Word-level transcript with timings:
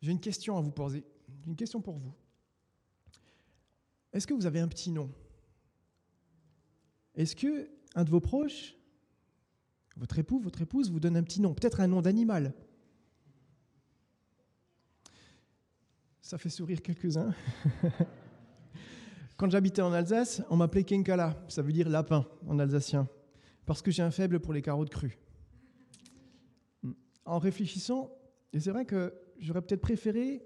J'ai 0.00 0.12
une 0.12 0.20
question 0.20 0.56
à 0.56 0.60
vous 0.60 0.70
poser, 0.70 1.04
une 1.46 1.56
question 1.56 1.80
pour 1.80 1.96
vous. 1.98 2.14
Est-ce 4.12 4.26
que 4.26 4.34
vous 4.34 4.46
avez 4.46 4.60
un 4.60 4.68
petit 4.68 4.90
nom? 4.90 5.10
Est-ce 7.14 7.34
que 7.34 7.70
un 7.94 8.04
de 8.04 8.10
vos 8.10 8.20
proches, 8.20 8.74
votre 9.96 10.18
époux, 10.18 10.38
votre 10.38 10.62
épouse, 10.62 10.90
vous 10.90 11.00
donne 11.00 11.16
un 11.16 11.22
petit 11.22 11.40
nom, 11.40 11.54
peut-être 11.54 11.80
un 11.80 11.86
nom 11.86 12.02
d'animal? 12.02 12.54
Ça 16.20 16.38
fait 16.38 16.50
sourire 16.50 16.82
quelques-uns. 16.82 17.34
Quand 19.36 19.50
j'habitais 19.50 19.82
en 19.82 19.92
Alsace, 19.92 20.42
on 20.50 20.56
m'appelait 20.56 20.84
Kenkala, 20.84 21.44
ça 21.48 21.62
veut 21.62 21.72
dire 21.72 21.88
lapin 21.88 22.26
en 22.46 22.58
alsacien, 22.58 23.06
parce 23.66 23.82
que 23.82 23.90
j'ai 23.90 24.02
un 24.02 24.10
faible 24.10 24.40
pour 24.40 24.54
les 24.54 24.62
carottes 24.62 24.90
crues. 24.90 25.18
En 27.26 27.38
réfléchissant, 27.38 28.10
et 28.52 28.60
c'est 28.60 28.70
vrai 28.70 28.86
que 28.86 29.12
j'aurais 29.40 29.62
peut-être 29.62 29.80
préféré, 29.80 30.44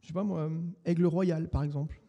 je 0.00 0.08
sais 0.08 0.12
pas 0.12 0.24
moi, 0.24 0.50
aigle 0.84 1.06
royal 1.06 1.48
par 1.48 1.62
exemple. 1.62 2.00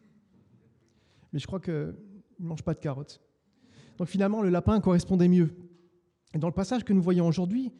Mais 1.31 1.39
je 1.39 1.47
crois 1.47 1.59
qu'il 1.59 1.73
ne 1.73 2.47
mange 2.47 2.63
pas 2.63 2.73
de 2.73 2.79
carottes. 2.79 3.21
Donc 3.97 4.07
finalement, 4.07 4.41
le 4.41 4.49
lapin 4.49 4.79
correspondait 4.79 5.27
mieux. 5.27 5.55
Et 6.33 6.39
dans 6.39 6.47
le 6.47 6.53
passage 6.53 6.83
que 6.83 6.93
nous 6.93 7.01
voyons 7.01 7.27
aujourd'hui, 7.27 7.71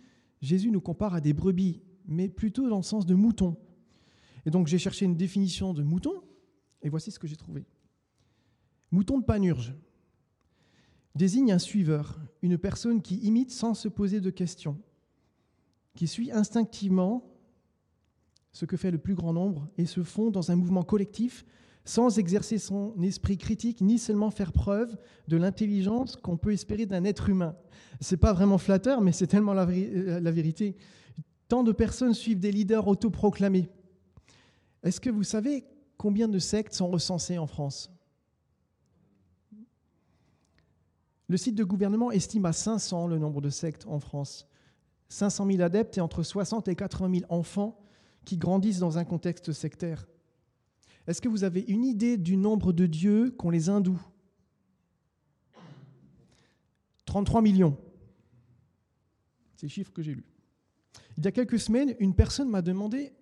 Jésus 0.41 0.71
nous 0.71 0.81
compare 0.81 1.15
à 1.15 1.21
des 1.21 1.33
brebis, 1.33 1.81
mais 2.05 2.29
plutôt 2.29 2.69
dans 2.69 2.77
le 2.77 2.83
sens 2.83 3.05
de 3.05 3.15
moutons. 3.15 3.57
Et 4.45 4.49
donc 4.49 4.67
j'ai 4.67 4.77
cherché 4.77 5.05
une 5.05 5.15
définition 5.15 5.73
de 5.73 5.83
mouton, 5.83 6.21
et 6.81 6.89
voici 6.89 7.11
ce 7.11 7.19
que 7.19 7.27
j'ai 7.27 7.35
trouvé. 7.35 7.65
Mouton 8.91 9.17
de 9.19 9.23
panurge 9.23 9.73
désigne 11.15 11.51
un 11.51 11.59
suiveur, 11.59 12.19
une 12.41 12.57
personne 12.57 13.01
qui 13.01 13.15
imite 13.17 13.51
sans 13.51 13.73
se 13.73 13.87
poser 13.87 14.19
de 14.19 14.29
questions, 14.29 14.79
qui 15.95 16.07
suit 16.07 16.31
instinctivement 16.31 17.32
ce 18.53 18.65
que 18.65 18.77
fait 18.77 18.91
le 18.91 18.99
plus 18.99 19.15
grand 19.15 19.33
nombre 19.33 19.67
et 19.77 19.85
se 19.85 20.03
fond 20.03 20.29
dans 20.29 20.51
un 20.51 20.55
mouvement 20.55 20.83
collectif 20.83 21.43
sans 21.85 22.17
exercer 22.17 22.59
son 22.59 22.93
esprit 23.01 23.37
critique 23.37 23.81
ni 23.81 23.99
seulement 23.99 24.31
faire 24.31 24.53
preuve 24.53 24.95
de 25.27 25.35
l'intelligence 25.35 26.15
qu'on 26.15 26.37
peut 26.37 26.53
espérer 26.53 26.85
d'un 26.85 27.03
être 27.03 27.29
humain. 27.29 27.55
C'est 27.99 28.17
pas 28.17 28.31
vraiment 28.31 28.57
flatteur, 28.57 29.01
mais 29.01 29.11
c'est 29.11 29.27
tellement 29.27 29.53
la, 29.53 29.65
la, 29.65 30.31
vérité. 30.31 30.77
Tant 31.49 31.63
de 31.63 31.73
personnes 31.73 32.13
suivent 32.13 32.39
des 32.39 32.51
leaders 32.51 32.87
autoproclamés. 32.87 33.67
Est-ce 34.83 35.01
que 35.01 35.09
vous 35.09 35.23
savez 35.23 35.65
combien 35.97 36.29
de 36.29 36.39
sectes 36.39 36.73
sont 36.73 36.87
recensées 36.87 37.37
en 37.37 37.47
France? 37.47 37.91
Le 41.27 41.37
site 41.37 41.55
de 41.55 41.63
gouvernement 41.63 42.11
estime 42.11 42.45
à 42.45 42.53
500 42.53 43.07
le 43.07 43.17
nombre 43.17 43.41
de 43.41 43.49
sectes 43.49 43.85
en 43.87 43.99
France. 43.99 44.47
500 45.09 45.47
000 45.47 45.61
adeptes 45.61 45.97
et 45.97 46.01
entre 46.01 46.23
60 46.23 46.67
et 46.67 46.75
80 46.75 47.19
000 47.19 47.25
enfants 47.29 47.82
qui 48.25 48.37
grandissent 48.37 48.79
dans 48.79 48.97
un 48.97 49.05
contexte 49.05 49.51
sectaire. 49.51 50.07
Est-ce 51.07 51.21
que 51.21 51.27
vous 51.27 51.43
avez 51.43 51.61
une 51.67 51.83
idée 51.83 52.17
du 52.17 52.37
nombre 52.37 52.71
de 52.71 52.85
dieux 52.85 53.31
qu'ont 53.31 53.49
les 53.49 53.69
hindous? 53.69 54.01
33 57.05 57.41
millions. 57.41 57.77
C'est 59.55 59.67
le 59.67 59.71
chiffre 59.71 59.91
que 59.91 60.01
j'ai 60.01 60.15
lu. 60.15 60.25
Il 61.17 61.25
y 61.25 61.27
a 61.27 61.31
quelques 61.31 61.59
semaines, 61.59 61.95
une 61.99 62.15
personne 62.15 62.49
m'a 62.49 62.61
demandé 62.61 63.13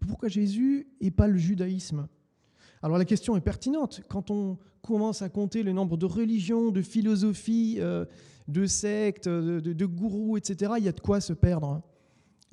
pourquoi 0.00 0.28
Jésus 0.28 0.88
et 1.00 1.10
pas 1.10 1.26
le 1.26 1.38
judaïsme? 1.38 2.08
Alors 2.82 2.98
la 2.98 3.04
question 3.04 3.36
est 3.36 3.40
pertinente. 3.40 4.02
Quand 4.08 4.30
on 4.30 4.58
commence 4.82 5.22
à 5.22 5.28
compter 5.28 5.62
le 5.62 5.72
nombre 5.72 5.96
de 5.96 6.06
religions, 6.06 6.70
de 6.70 6.82
philosophies, 6.82 7.76
euh, 7.80 8.04
de 8.46 8.66
sectes, 8.66 9.28
de, 9.28 9.86
gourous, 9.86 10.36
etc., 10.36 10.72
il 10.78 10.84
y 10.84 10.88
a 10.88 10.92
de 10.92 11.00
quoi 11.00 11.20
se 11.20 11.32
perdre. 11.32 11.82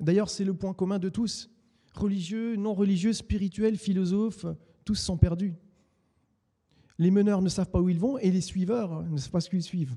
D'ailleurs, 0.00 0.28
c'est 0.28 0.44
le 0.44 0.54
point 0.54 0.74
commun 0.74 0.98
de 0.98 1.08
tous 1.08 1.50
religieux, 1.98 2.56
non 2.56 2.74
religieux, 2.74 3.12
spirituels, 3.12 3.76
philosophes, 3.76 4.46
tous 4.84 4.94
sont 4.94 5.16
perdus. 5.16 5.54
Les 6.98 7.10
meneurs 7.10 7.42
ne 7.42 7.48
savent 7.48 7.70
pas 7.70 7.80
où 7.80 7.88
ils 7.88 7.98
vont 7.98 8.18
et 8.18 8.30
les 8.30 8.40
suiveurs 8.40 9.02
ne 9.02 9.16
savent 9.18 9.30
pas 9.30 9.40
ce 9.40 9.50
qu'ils 9.50 9.62
suivent. 9.62 9.96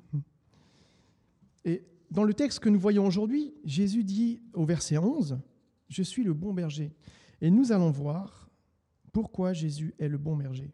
Et 1.66 1.84
dans 2.12 2.24
le 2.24 2.34
texte 2.34 2.60
que 2.60 2.70
nous 2.70 2.80
voyons 2.80 3.06
aujourd'hui, 3.06 3.54
Jésus 3.64 4.04
dit 4.04 4.42
au 4.54 4.66
verset 4.66 4.98
11, 4.98 5.40
Je 5.88 6.04
suis 6.04 6.24
le 6.24 6.34
bon 6.34 6.54
berger. 6.54 6.92
Et 7.42 7.50
nous 7.50 7.72
allons 7.72 7.92
voir 7.92 8.50
pourquoi 9.14 9.54
Jésus 9.54 9.94
est 10.00 10.08
le 10.08 10.18
bon 10.18 10.36
berger. 10.36 10.72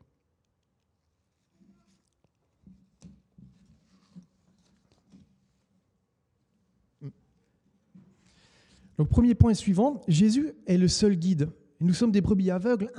Le 8.97 9.06
premier 9.06 9.35
point 9.35 9.53
suivant, 9.53 10.01
Jésus 10.07 10.53
est 10.67 10.78
le 10.78 10.88
seul 10.88 11.16
guide. 11.16 11.50
Nous 11.81 11.94
sommes 11.94 12.11
des 12.11 12.22
brebis 12.22 12.51
aveugles, 12.51 12.91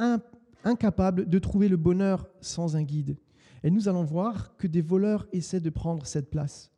incapables 0.65 1.29
de 1.29 1.39
trouver 1.39 1.69
le 1.69 1.77
bonheur 1.77 2.29
sans 2.41 2.77
un 2.77 2.83
guide. 2.83 3.17
Et 3.63 3.71
nous 3.71 3.89
allons 3.89 4.05
voir 4.05 4.57
que 4.59 4.67
des 4.67 4.83
voleurs 4.83 5.27
essaient 5.33 5.61
de 5.61 5.71
prendre 5.71 6.07
cette 6.07 6.31
place. 6.31 6.71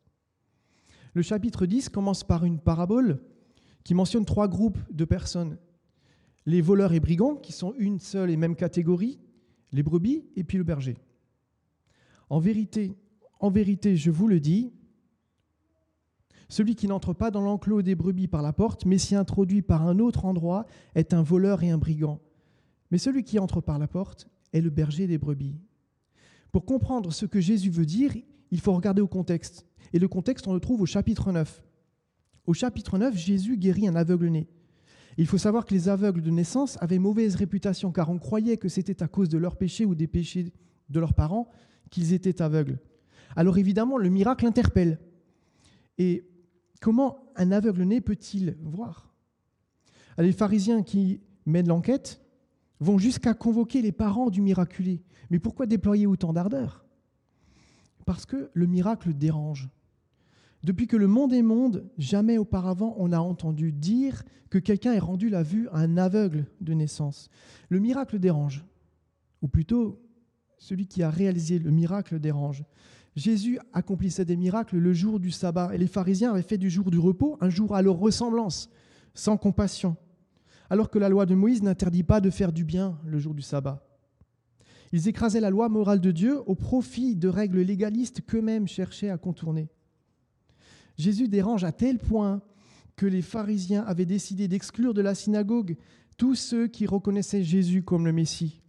Le 1.14 1.22
chapitre 1.22 1.66
10 1.66 1.88
commence 1.88 2.22
par 2.22 2.44
une 2.44 2.60
parabole 2.60 3.20
qui 3.82 3.94
mentionne 3.94 4.24
trois 4.24 4.46
groupes 4.46 4.78
de 4.90 5.04
personnes. 5.04 5.58
Les 6.46 6.60
voleurs 6.60 6.92
et 6.92 7.00
brigands, 7.00 7.34
qui 7.34 7.52
sont 7.52 7.74
une 7.78 7.98
seule 7.98 8.30
et 8.30 8.36
même 8.36 8.54
catégorie, 8.54 9.18
les 9.72 9.82
brebis 9.82 10.24
et 10.36 10.44
puis 10.44 10.58
le 10.58 10.64
berger. 10.64 10.96
En 12.30 12.38
vérité, 12.38 12.96
en 13.40 13.50
vérité, 13.50 13.96
je 13.96 14.10
vous 14.10 14.28
le 14.28 14.40
dis, 14.40 14.72
celui 16.48 16.74
qui 16.74 16.88
n'entre 16.88 17.12
pas 17.12 17.30
dans 17.30 17.42
l'enclos 17.42 17.82
des 17.82 17.94
brebis 17.94 18.28
par 18.28 18.42
la 18.42 18.52
porte, 18.52 18.86
mais 18.86 18.98
s'y 18.98 19.14
introduit 19.14 19.62
par 19.62 19.86
un 19.86 19.98
autre 19.98 20.24
endroit, 20.24 20.66
est 20.94 21.12
un 21.12 21.22
voleur 21.22 21.62
et 21.62 21.70
un 21.70 21.78
brigand. 21.78 22.20
Mais 22.90 22.98
celui 22.98 23.22
qui 23.22 23.38
entre 23.38 23.60
par 23.60 23.78
la 23.78 23.86
porte 23.86 24.28
est 24.52 24.60
le 24.60 24.70
berger 24.70 25.06
des 25.06 25.18
brebis. 25.18 25.56
Pour 26.52 26.64
comprendre 26.64 27.12
ce 27.12 27.26
que 27.26 27.40
Jésus 27.40 27.70
veut 27.70 27.84
dire, 27.84 28.12
il 28.50 28.60
faut 28.60 28.72
regarder 28.72 29.02
au 29.02 29.08
contexte. 29.08 29.66
Et 29.92 29.98
le 29.98 30.08
contexte, 30.08 30.48
on 30.48 30.54
le 30.54 30.60
trouve 30.60 30.80
au 30.80 30.86
chapitre 30.86 31.32
9. 31.32 31.62
Au 32.46 32.54
chapitre 32.54 32.96
9, 32.96 33.14
Jésus 33.14 33.58
guérit 33.58 33.88
un 33.88 33.94
aveugle-né. 33.94 34.48
Il 35.18 35.26
faut 35.26 35.36
savoir 35.36 35.66
que 35.66 35.74
les 35.74 35.88
aveugles 35.88 36.22
de 36.22 36.30
naissance 36.30 36.78
avaient 36.80 36.98
mauvaise 36.98 37.34
réputation, 37.34 37.92
car 37.92 38.08
on 38.08 38.18
croyait 38.18 38.56
que 38.56 38.68
c'était 38.68 39.02
à 39.02 39.08
cause 39.08 39.28
de 39.28 39.36
leurs 39.36 39.56
péchés 39.56 39.84
ou 39.84 39.94
des 39.94 40.06
péchés 40.06 40.52
de 40.88 41.00
leurs 41.00 41.12
parents 41.12 41.48
qu'ils 41.90 42.12
étaient 42.12 42.40
aveugles. 42.40 42.78
Alors 43.36 43.58
évidemment, 43.58 43.98
le 43.98 44.08
miracle 44.08 44.46
interpelle. 44.46 44.98
Et 45.98 46.27
Comment 46.80 47.30
un 47.36 47.52
aveugle-né 47.52 48.00
peut-il 48.00 48.56
voir? 48.62 49.12
Les 50.18 50.32
pharisiens 50.32 50.82
qui 50.82 51.20
mènent 51.46 51.68
l'enquête 51.68 52.20
vont 52.80 52.98
jusqu'à 52.98 53.34
convoquer 53.34 53.82
les 53.82 53.92
parents 53.92 54.30
du 54.30 54.40
miraculé. 54.40 55.02
Mais 55.30 55.38
pourquoi 55.38 55.66
déployer 55.66 56.06
autant 56.06 56.32
d'ardeur? 56.32 56.84
Parce 58.04 58.26
que 58.26 58.50
le 58.52 58.66
miracle 58.66 59.12
dérange. 59.12 59.68
Depuis 60.64 60.86
que 60.86 60.96
le 60.96 61.06
monde 61.06 61.32
est 61.32 61.42
monde, 61.42 61.88
jamais 61.98 62.38
auparavant 62.38 62.94
on 62.98 63.12
a 63.12 63.18
entendu 63.18 63.72
dire 63.72 64.24
que 64.50 64.58
quelqu'un 64.58 64.92
ait 64.92 64.98
rendu 64.98 65.28
la 65.28 65.42
vue 65.42 65.68
à 65.68 65.78
un 65.78 65.96
aveugle 65.96 66.46
de 66.60 66.72
naissance. 66.72 67.28
Le 67.68 67.78
miracle 67.78 68.18
dérange, 68.18 68.64
ou 69.42 69.48
plutôt 69.48 70.00
celui 70.58 70.86
qui 70.86 71.02
a 71.02 71.10
réalisé 71.10 71.58
le 71.58 71.70
miracle 71.70 72.18
dérange. 72.18 72.64
Jésus 73.18 73.58
accomplissait 73.72 74.24
des 74.24 74.36
miracles 74.36 74.78
le 74.78 74.92
jour 74.92 75.18
du 75.18 75.32
sabbat 75.32 75.74
et 75.74 75.78
les 75.78 75.88
pharisiens 75.88 76.30
avaient 76.30 76.42
fait 76.42 76.56
du 76.56 76.70
jour 76.70 76.88
du 76.88 77.00
repos 77.00 77.36
un 77.40 77.50
jour 77.50 77.74
à 77.74 77.82
leur 77.82 77.96
ressemblance, 77.96 78.70
sans 79.12 79.36
compassion, 79.36 79.96
alors 80.70 80.88
que 80.88 81.00
la 81.00 81.08
loi 81.08 81.26
de 81.26 81.34
Moïse 81.34 81.64
n'interdit 81.64 82.04
pas 82.04 82.20
de 82.20 82.30
faire 82.30 82.52
du 82.52 82.64
bien 82.64 82.96
le 83.04 83.18
jour 83.18 83.34
du 83.34 83.42
sabbat. 83.42 83.84
Ils 84.92 85.08
écrasaient 85.08 85.40
la 85.40 85.50
loi 85.50 85.68
morale 85.68 86.00
de 86.00 86.12
Dieu 86.12 86.38
au 86.46 86.54
profit 86.54 87.16
de 87.16 87.26
règles 87.26 87.60
légalistes 87.60 88.20
qu'eux-mêmes 88.24 88.68
cherchaient 88.68 89.10
à 89.10 89.18
contourner. 89.18 89.68
Jésus 90.96 91.26
dérange 91.26 91.64
à 91.64 91.72
tel 91.72 91.98
point 91.98 92.40
que 92.94 93.06
les 93.06 93.22
pharisiens 93.22 93.82
avaient 93.82 94.06
décidé 94.06 94.46
d'exclure 94.46 94.94
de 94.94 95.02
la 95.02 95.16
synagogue 95.16 95.76
tous 96.18 96.36
ceux 96.36 96.68
qui 96.68 96.86
reconnaissaient 96.86 97.42
Jésus 97.42 97.82
comme 97.82 98.06
le 98.06 98.12
Messie, 98.12 98.62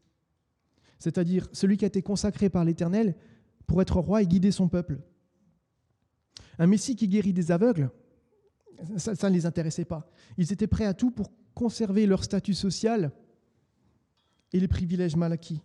c'est-à-dire 0.97 1.47
celui 1.53 1.77
qui 1.77 1.85
a 1.85 1.87
été 1.87 2.01
consacré 2.01 2.49
par 2.49 2.65
l'Éternel 2.65 3.15
pour 3.69 3.83
être 3.83 3.99
roi 3.99 4.23
et 4.23 4.27
guider 4.27 4.51
son 4.51 4.67
peuple. 4.67 4.99
Un 6.57 6.65
Messie 6.65 6.95
qui 6.95 7.07
guérit 7.07 7.33
des 7.33 7.51
aveugles, 7.51 7.91
ça, 8.97 9.29
ne 9.29 9.35
les 9.35 9.45
intéressait 9.45 9.85
pas. 9.85 10.09
Ils 10.39 10.51
étaient 10.51 10.65
prêts 10.65 10.85
à 10.85 10.95
tout 10.95 11.11
pour 11.11 11.31
conserver 11.53 12.07
leur 12.07 12.23
statut 12.23 12.55
social 12.55 13.11
et 14.53 14.59
les 14.59 14.67
privilèges 14.67 15.15
mal 15.15 15.31
acquis. 15.31 15.61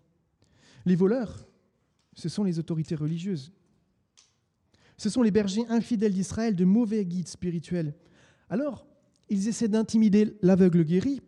Les 0.84 0.96
voleurs, 0.96 1.46
ce 2.12 2.28
sont 2.28 2.44
les 2.44 2.58
autorités 2.58 2.94
religieuses. 2.94 3.52
Ce 4.98 5.08
sont 5.08 5.22
les 5.22 5.30
bergers 5.30 5.66
infidèles 5.70 6.12
d'Israël, 6.12 6.54
de 6.54 6.66
mauvais 6.66 7.06
guides 7.06 7.28
spirituels. 7.28 7.94
Alors, 8.50 8.86
ils 9.30 9.48
essaient 9.48 9.68
d'intimider 9.68 10.36
l'aveugle 10.42 10.84
guéri 10.84 11.22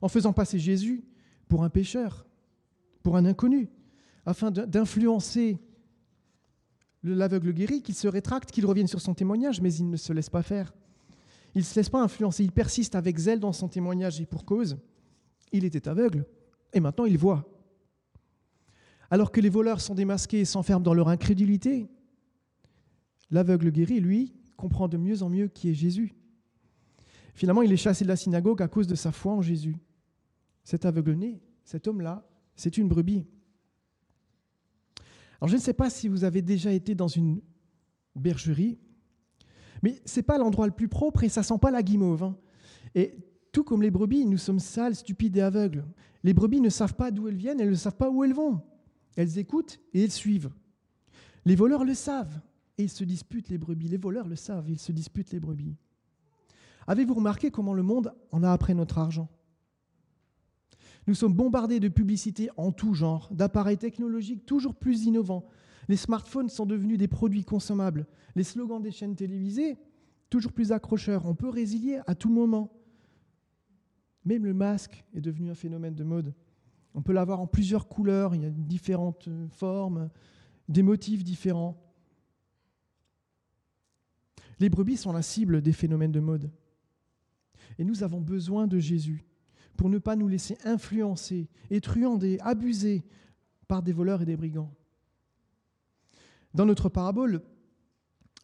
en 0.00 0.08
faisant 0.08 0.32
passer 0.32 0.58
Jésus 0.58 1.04
pour 1.48 1.62
un 1.62 1.70
pécheur, 1.70 2.26
pour 3.04 3.16
un 3.16 3.24
inconnu, 3.24 3.70
afin 4.26 4.50
d'influencer 4.50 5.60
l'aveugle 7.02 7.52
guéri, 7.52 7.82
qu'il 7.82 7.94
se 7.94 8.08
rétracte, 8.08 8.50
qu'il 8.50 8.66
revienne 8.66 8.86
sur 8.86 9.00
son 9.00 9.14
témoignage, 9.14 9.60
mais 9.60 9.74
il 9.74 9.90
ne 9.90 9.96
se 9.96 10.12
laisse 10.12 10.30
pas 10.30 10.42
faire. 10.42 10.72
Il 11.54 11.58
ne 11.58 11.64
se 11.64 11.78
laisse 11.78 11.90
pas 11.90 12.00
influencer, 12.00 12.44
il 12.44 12.52
persiste 12.52 12.94
avec 12.94 13.18
zèle 13.18 13.40
dans 13.40 13.52
son 13.52 13.68
témoignage 13.68 14.20
et 14.20 14.26
pour 14.26 14.44
cause. 14.44 14.78
Il 15.52 15.64
était 15.64 15.88
aveugle 15.88 16.24
et 16.72 16.80
maintenant 16.80 17.04
il 17.04 17.18
voit. 17.18 17.48
Alors 19.10 19.30
que 19.30 19.40
les 19.40 19.50
voleurs 19.50 19.80
sont 19.80 19.94
démasqués 19.94 20.40
et 20.40 20.44
s'enferment 20.44 20.82
dans 20.82 20.94
leur 20.94 21.08
incrédulité, 21.08 21.90
l'aveugle 23.30 23.70
guéri, 23.70 24.00
lui, 24.00 24.32
comprend 24.56 24.88
de 24.88 24.96
mieux 24.96 25.22
en 25.22 25.28
mieux 25.28 25.48
qui 25.48 25.68
est 25.70 25.74
Jésus. 25.74 26.14
Finalement, 27.34 27.62
il 27.62 27.72
est 27.72 27.76
chassé 27.76 28.04
de 28.04 28.08
la 28.08 28.16
synagogue 28.16 28.62
à 28.62 28.68
cause 28.68 28.86
de 28.86 28.94
sa 28.94 29.12
foi 29.12 29.32
en 29.32 29.42
Jésus. 29.42 29.76
Cet 30.64 30.84
aveugle-né, 30.84 31.42
cet 31.64 31.88
homme-là, 31.88 32.26
c'est 32.56 32.78
une 32.78 32.88
brebis. 32.88 33.26
Alors 35.42 35.48
je 35.48 35.56
ne 35.56 35.60
sais 35.60 35.72
pas 35.72 35.90
si 35.90 36.06
vous 36.06 36.22
avez 36.22 36.40
déjà 36.40 36.70
été 36.70 36.94
dans 36.94 37.08
une 37.08 37.40
bergerie, 38.14 38.78
mais 39.82 40.00
ce 40.06 40.20
n'est 40.20 40.22
pas 40.22 40.38
l'endroit 40.38 40.66
le 40.66 40.72
plus 40.72 40.86
propre 40.86 41.24
et 41.24 41.28
ça 41.28 41.42
sent 41.42 41.58
pas 41.60 41.72
la 41.72 41.82
guimauve. 41.82 42.22
Hein. 42.22 42.36
Et 42.94 43.16
tout 43.50 43.64
comme 43.64 43.82
les 43.82 43.90
brebis, 43.90 44.24
nous 44.24 44.38
sommes 44.38 44.60
sales, 44.60 44.94
stupides 44.94 45.36
et 45.36 45.40
aveugles. 45.40 45.84
Les 46.22 46.32
brebis 46.32 46.60
ne 46.60 46.68
savent 46.68 46.94
pas 46.94 47.10
d'où 47.10 47.26
elles 47.26 47.34
viennent, 47.34 47.60
elles 47.60 47.70
ne 47.70 47.74
savent 47.74 47.96
pas 47.96 48.08
où 48.08 48.22
elles 48.22 48.34
vont. 48.34 48.62
Elles 49.16 49.36
écoutent 49.36 49.80
et 49.92 50.04
elles 50.04 50.12
suivent. 50.12 50.52
Les 51.44 51.56
voleurs 51.56 51.82
le 51.82 51.94
savent 51.94 52.40
et 52.78 52.84
ils 52.84 52.88
se 52.88 53.02
disputent 53.02 53.48
les 53.48 53.58
brebis. 53.58 53.88
Les 53.88 53.96
voleurs 53.96 54.28
le 54.28 54.36
savent, 54.36 54.70
ils 54.70 54.78
se 54.78 54.92
disputent 54.92 55.32
les 55.32 55.40
brebis. 55.40 55.74
Avez-vous 56.86 57.14
remarqué 57.14 57.50
comment 57.50 57.74
le 57.74 57.82
monde 57.82 58.14
en 58.30 58.44
a 58.44 58.52
après 58.52 58.74
notre 58.74 58.98
argent? 58.98 59.28
Nous 61.06 61.14
sommes 61.14 61.34
bombardés 61.34 61.80
de 61.80 61.88
publicités 61.88 62.48
en 62.56 62.70
tout 62.70 62.94
genre, 62.94 63.28
d'appareils 63.32 63.78
technologiques 63.78 64.46
toujours 64.46 64.74
plus 64.74 65.04
innovants. 65.04 65.48
Les 65.88 65.96
smartphones 65.96 66.48
sont 66.48 66.66
devenus 66.66 66.98
des 66.98 67.08
produits 67.08 67.44
consommables. 67.44 68.06
Les 68.36 68.44
slogans 68.44 68.80
des 68.80 68.92
chaînes 68.92 69.16
télévisées, 69.16 69.76
toujours 70.30 70.52
plus 70.52 70.70
accrocheurs. 70.70 71.26
On 71.26 71.34
peut 71.34 71.48
résilier 71.48 72.00
à 72.06 72.14
tout 72.14 72.30
moment. 72.30 72.72
Même 74.24 74.44
le 74.44 74.54
masque 74.54 75.04
est 75.12 75.20
devenu 75.20 75.50
un 75.50 75.54
phénomène 75.54 75.96
de 75.96 76.04
mode. 76.04 76.34
On 76.94 77.02
peut 77.02 77.12
l'avoir 77.12 77.40
en 77.40 77.46
plusieurs 77.46 77.88
couleurs, 77.88 78.34
il 78.34 78.42
y 78.42 78.46
a 78.46 78.50
différentes 78.50 79.28
formes, 79.50 80.08
des 80.68 80.82
motifs 80.82 81.24
différents. 81.24 81.82
Les 84.60 84.68
brebis 84.68 84.98
sont 84.98 85.12
la 85.12 85.22
cible 85.22 85.62
des 85.62 85.72
phénomènes 85.72 86.12
de 86.12 86.20
mode. 86.20 86.52
Et 87.78 87.84
nous 87.84 88.04
avons 88.04 88.20
besoin 88.20 88.68
de 88.68 88.78
Jésus 88.78 89.24
pour 89.76 89.88
ne 89.88 89.98
pas 89.98 90.16
nous 90.16 90.28
laisser 90.28 90.56
influencer 90.64 91.48
et 91.70 91.80
truander, 91.80 92.38
abuser 92.40 93.04
par 93.68 93.82
des 93.82 93.92
voleurs 93.92 94.22
et 94.22 94.26
des 94.26 94.36
brigands. 94.36 94.72
Dans 96.54 96.66
notre 96.66 96.88
parabole, 96.88 97.42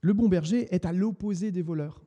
le 0.01 0.13
bon 0.13 0.29
berger 0.29 0.73
est 0.75 0.87
à 0.87 0.93
l'opposé 0.93 1.51
des 1.51 1.63
voleurs. 1.63 2.03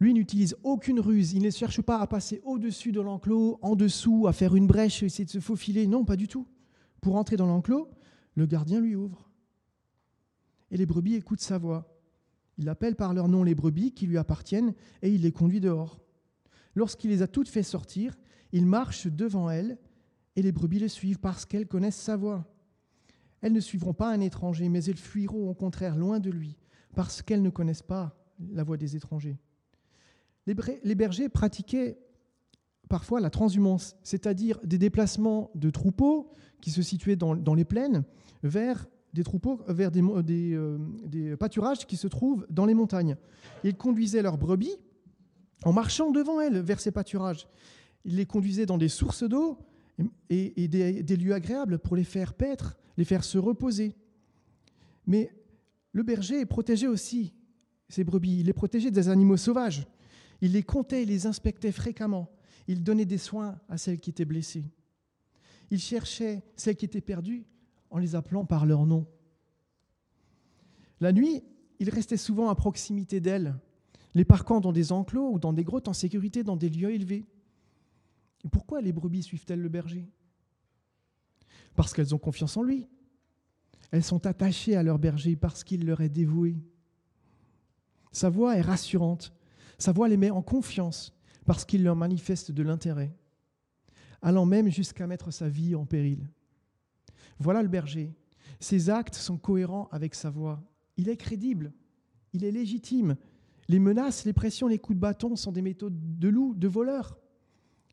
Lui 0.00 0.14
n'utilise 0.14 0.56
aucune 0.64 0.98
ruse, 0.98 1.32
il 1.32 1.42
ne 1.42 1.50
cherche 1.50 1.80
pas 1.80 1.98
à 1.98 2.06
passer 2.08 2.40
au-dessus 2.44 2.90
de 2.90 3.00
l'enclos, 3.00 3.58
en 3.62 3.76
dessous, 3.76 4.26
à 4.26 4.32
faire 4.32 4.56
une 4.56 4.66
brèche, 4.66 5.02
essayer 5.02 5.24
de 5.24 5.30
se 5.30 5.38
faufiler. 5.38 5.86
Non, 5.86 6.04
pas 6.04 6.16
du 6.16 6.26
tout. 6.26 6.46
Pour 7.00 7.14
entrer 7.16 7.36
dans 7.36 7.46
l'enclos, 7.46 7.88
le 8.34 8.46
gardien 8.46 8.80
lui 8.80 8.96
ouvre. 8.96 9.30
Et 10.72 10.76
les 10.76 10.86
brebis 10.86 11.14
écoutent 11.14 11.40
sa 11.40 11.56
voix. 11.56 11.88
Il 12.58 12.68
appelle 12.68 12.96
par 12.96 13.14
leur 13.14 13.28
nom 13.28 13.44
les 13.44 13.54
brebis 13.54 13.92
qui 13.92 14.06
lui 14.06 14.18
appartiennent 14.18 14.74
et 15.02 15.10
il 15.10 15.22
les 15.22 15.32
conduit 15.32 15.60
dehors. 15.60 16.01
Lorsqu'il 16.74 17.10
les 17.10 17.22
a 17.22 17.26
toutes 17.26 17.48
fait 17.48 17.62
sortir, 17.62 18.16
il 18.52 18.66
marche 18.66 19.06
devant 19.06 19.50
elles 19.50 19.78
et 20.36 20.42
les 20.42 20.52
brebis 20.52 20.78
le 20.78 20.88
suivent 20.88 21.18
parce 21.18 21.44
qu'elles 21.44 21.68
connaissent 21.68 21.96
sa 21.96 22.16
voix. 22.16 22.46
Elles 23.40 23.52
ne 23.52 23.60
suivront 23.60 23.94
pas 23.94 24.10
un 24.10 24.20
étranger, 24.20 24.68
mais 24.68 24.84
elles 24.84 24.96
fuiront 24.96 25.50
au 25.50 25.54
contraire 25.54 25.96
loin 25.96 26.20
de 26.20 26.30
lui 26.30 26.56
parce 26.94 27.22
qu'elles 27.22 27.42
ne 27.42 27.50
connaissent 27.50 27.82
pas 27.82 28.16
la 28.52 28.62
voix 28.62 28.76
des 28.76 28.96
étrangers. 28.96 29.36
Les 30.46 30.94
bergers 30.94 31.28
pratiquaient 31.28 31.98
parfois 32.88 33.20
la 33.20 33.30
transhumance, 33.30 33.96
c'est-à-dire 34.02 34.58
des 34.64 34.78
déplacements 34.78 35.50
de 35.54 35.70
troupeaux 35.70 36.30
qui 36.60 36.70
se 36.70 36.82
situaient 36.82 37.16
dans, 37.16 37.54
les 37.54 37.64
plaines 37.64 38.04
vers 38.42 38.86
des 39.12 39.24
troupeaux, 39.24 39.60
vers 39.68 39.90
des, 39.90 40.02
euh, 40.54 40.78
des, 41.04 41.36
pâturages 41.36 41.86
qui 41.86 41.96
se 41.96 42.08
trouvent 42.08 42.46
dans 42.50 42.66
les 42.66 42.74
montagnes. 42.74 43.16
Ils 43.64 43.76
conduisaient 43.76 44.22
leurs 44.22 44.38
brebis 44.38 44.76
en 45.64 45.72
marchant 45.72 46.10
devant 46.10 46.40
elles 46.40 46.60
vers 46.60 46.80
ces 46.80 46.90
pâturages. 46.90 47.46
Ils 48.04 48.16
les 48.16 48.26
conduisaient 48.26 48.66
dans 48.66 48.78
des 48.78 48.88
sources 48.88 49.22
d'eau 49.22 49.58
et, 50.30 50.68
des, 50.68 51.16
lieux 51.16 51.34
agréables 51.34 51.78
pour 51.78 51.96
les 51.96 52.04
faire 52.04 52.34
paître, 52.34 52.76
les 52.96 53.04
faire 53.04 53.24
se 53.24 53.38
reposer. 53.38 53.94
Mais 55.06 55.30
le 55.92 56.02
berger 56.02 56.44
protégeait 56.46 56.86
aussi 56.86 57.34
ces 57.88 58.04
brebis, 58.04 58.40
il 58.40 58.46
les 58.46 58.54
protégeait 58.54 58.90
des 58.90 59.08
animaux 59.10 59.36
sauvages. 59.36 59.86
Il 60.40 60.52
les 60.52 60.62
comptait, 60.62 61.02
il 61.02 61.10
les 61.10 61.26
inspectait 61.26 61.72
fréquemment. 61.72 62.30
Il 62.66 62.82
donnait 62.82 63.04
des 63.04 63.18
soins 63.18 63.60
à 63.68 63.76
celles 63.76 64.00
qui 64.00 64.10
étaient 64.10 64.24
blessées. 64.24 64.64
Il 65.70 65.78
cherchait 65.78 66.42
celles 66.56 66.76
qui 66.76 66.86
étaient 66.86 67.00
perdues 67.02 67.44
en 67.90 67.98
les 67.98 68.14
appelant 68.14 68.46
par 68.46 68.64
leur 68.64 68.86
nom. 68.86 69.06
La 71.00 71.12
nuit, 71.12 71.42
il 71.80 71.90
restait 71.90 72.16
souvent 72.16 72.48
à 72.48 72.54
proximité 72.54 73.20
d'elles, 73.20 73.54
les 74.14 74.24
parquant 74.24 74.60
dans 74.60 74.72
des 74.72 74.92
enclos 74.92 75.32
ou 75.32 75.38
dans 75.38 75.52
des 75.52 75.64
grottes 75.64 75.88
en 75.88 75.92
sécurité 75.92 76.44
dans 76.44 76.56
des 76.56 76.68
lieux 76.68 76.92
élevés. 76.92 77.26
Et 78.44 78.48
pourquoi 78.48 78.80
les 78.80 78.92
brebis 78.92 79.22
suivent-elles 79.22 79.60
le 79.60 79.68
berger? 79.68 80.08
Parce 81.74 81.92
qu'elles 81.92 82.14
ont 82.14 82.18
confiance 82.18 82.56
en 82.56 82.62
lui. 82.62 82.86
Elles 83.90 84.04
sont 84.04 84.26
attachées 84.26 84.76
à 84.76 84.82
leur 84.82 84.98
berger 84.98 85.36
parce 85.36 85.64
qu'il 85.64 85.86
leur 85.86 86.00
est 86.00 86.08
dévoué. 86.08 86.56
Sa 88.10 88.28
voix 88.28 88.56
est 88.56 88.62
rassurante. 88.62 89.32
Sa 89.78 89.92
voix 89.92 90.08
les 90.08 90.16
met 90.16 90.30
en 90.30 90.42
confiance 90.42 91.14
parce 91.44 91.64
qu'il 91.64 91.82
leur 91.82 91.96
manifeste 91.96 92.52
de 92.52 92.62
l'intérêt, 92.62 93.12
allant 94.20 94.46
même 94.46 94.68
jusqu'à 94.68 95.06
mettre 95.06 95.30
sa 95.30 95.48
vie 95.48 95.74
en 95.74 95.84
péril. 95.84 96.28
Voilà 97.38 97.62
le 97.62 97.68
berger. 97.68 98.14
Ses 98.60 98.90
actes 98.90 99.16
sont 99.16 99.38
cohérents 99.38 99.88
avec 99.90 100.14
sa 100.14 100.30
voix. 100.30 100.62
Il 100.96 101.08
est 101.08 101.16
crédible, 101.16 101.72
il 102.32 102.44
est 102.44 102.52
légitime. 102.52 103.16
Les 103.72 103.78
menaces, 103.78 104.26
les 104.26 104.34
pressions, 104.34 104.68
les 104.68 104.78
coups 104.78 104.96
de 104.96 105.00
bâton 105.00 105.34
sont 105.34 105.50
des 105.50 105.62
méthodes 105.62 106.18
de 106.18 106.28
loup, 106.28 106.54
de 106.54 106.68
voleurs. 106.68 107.18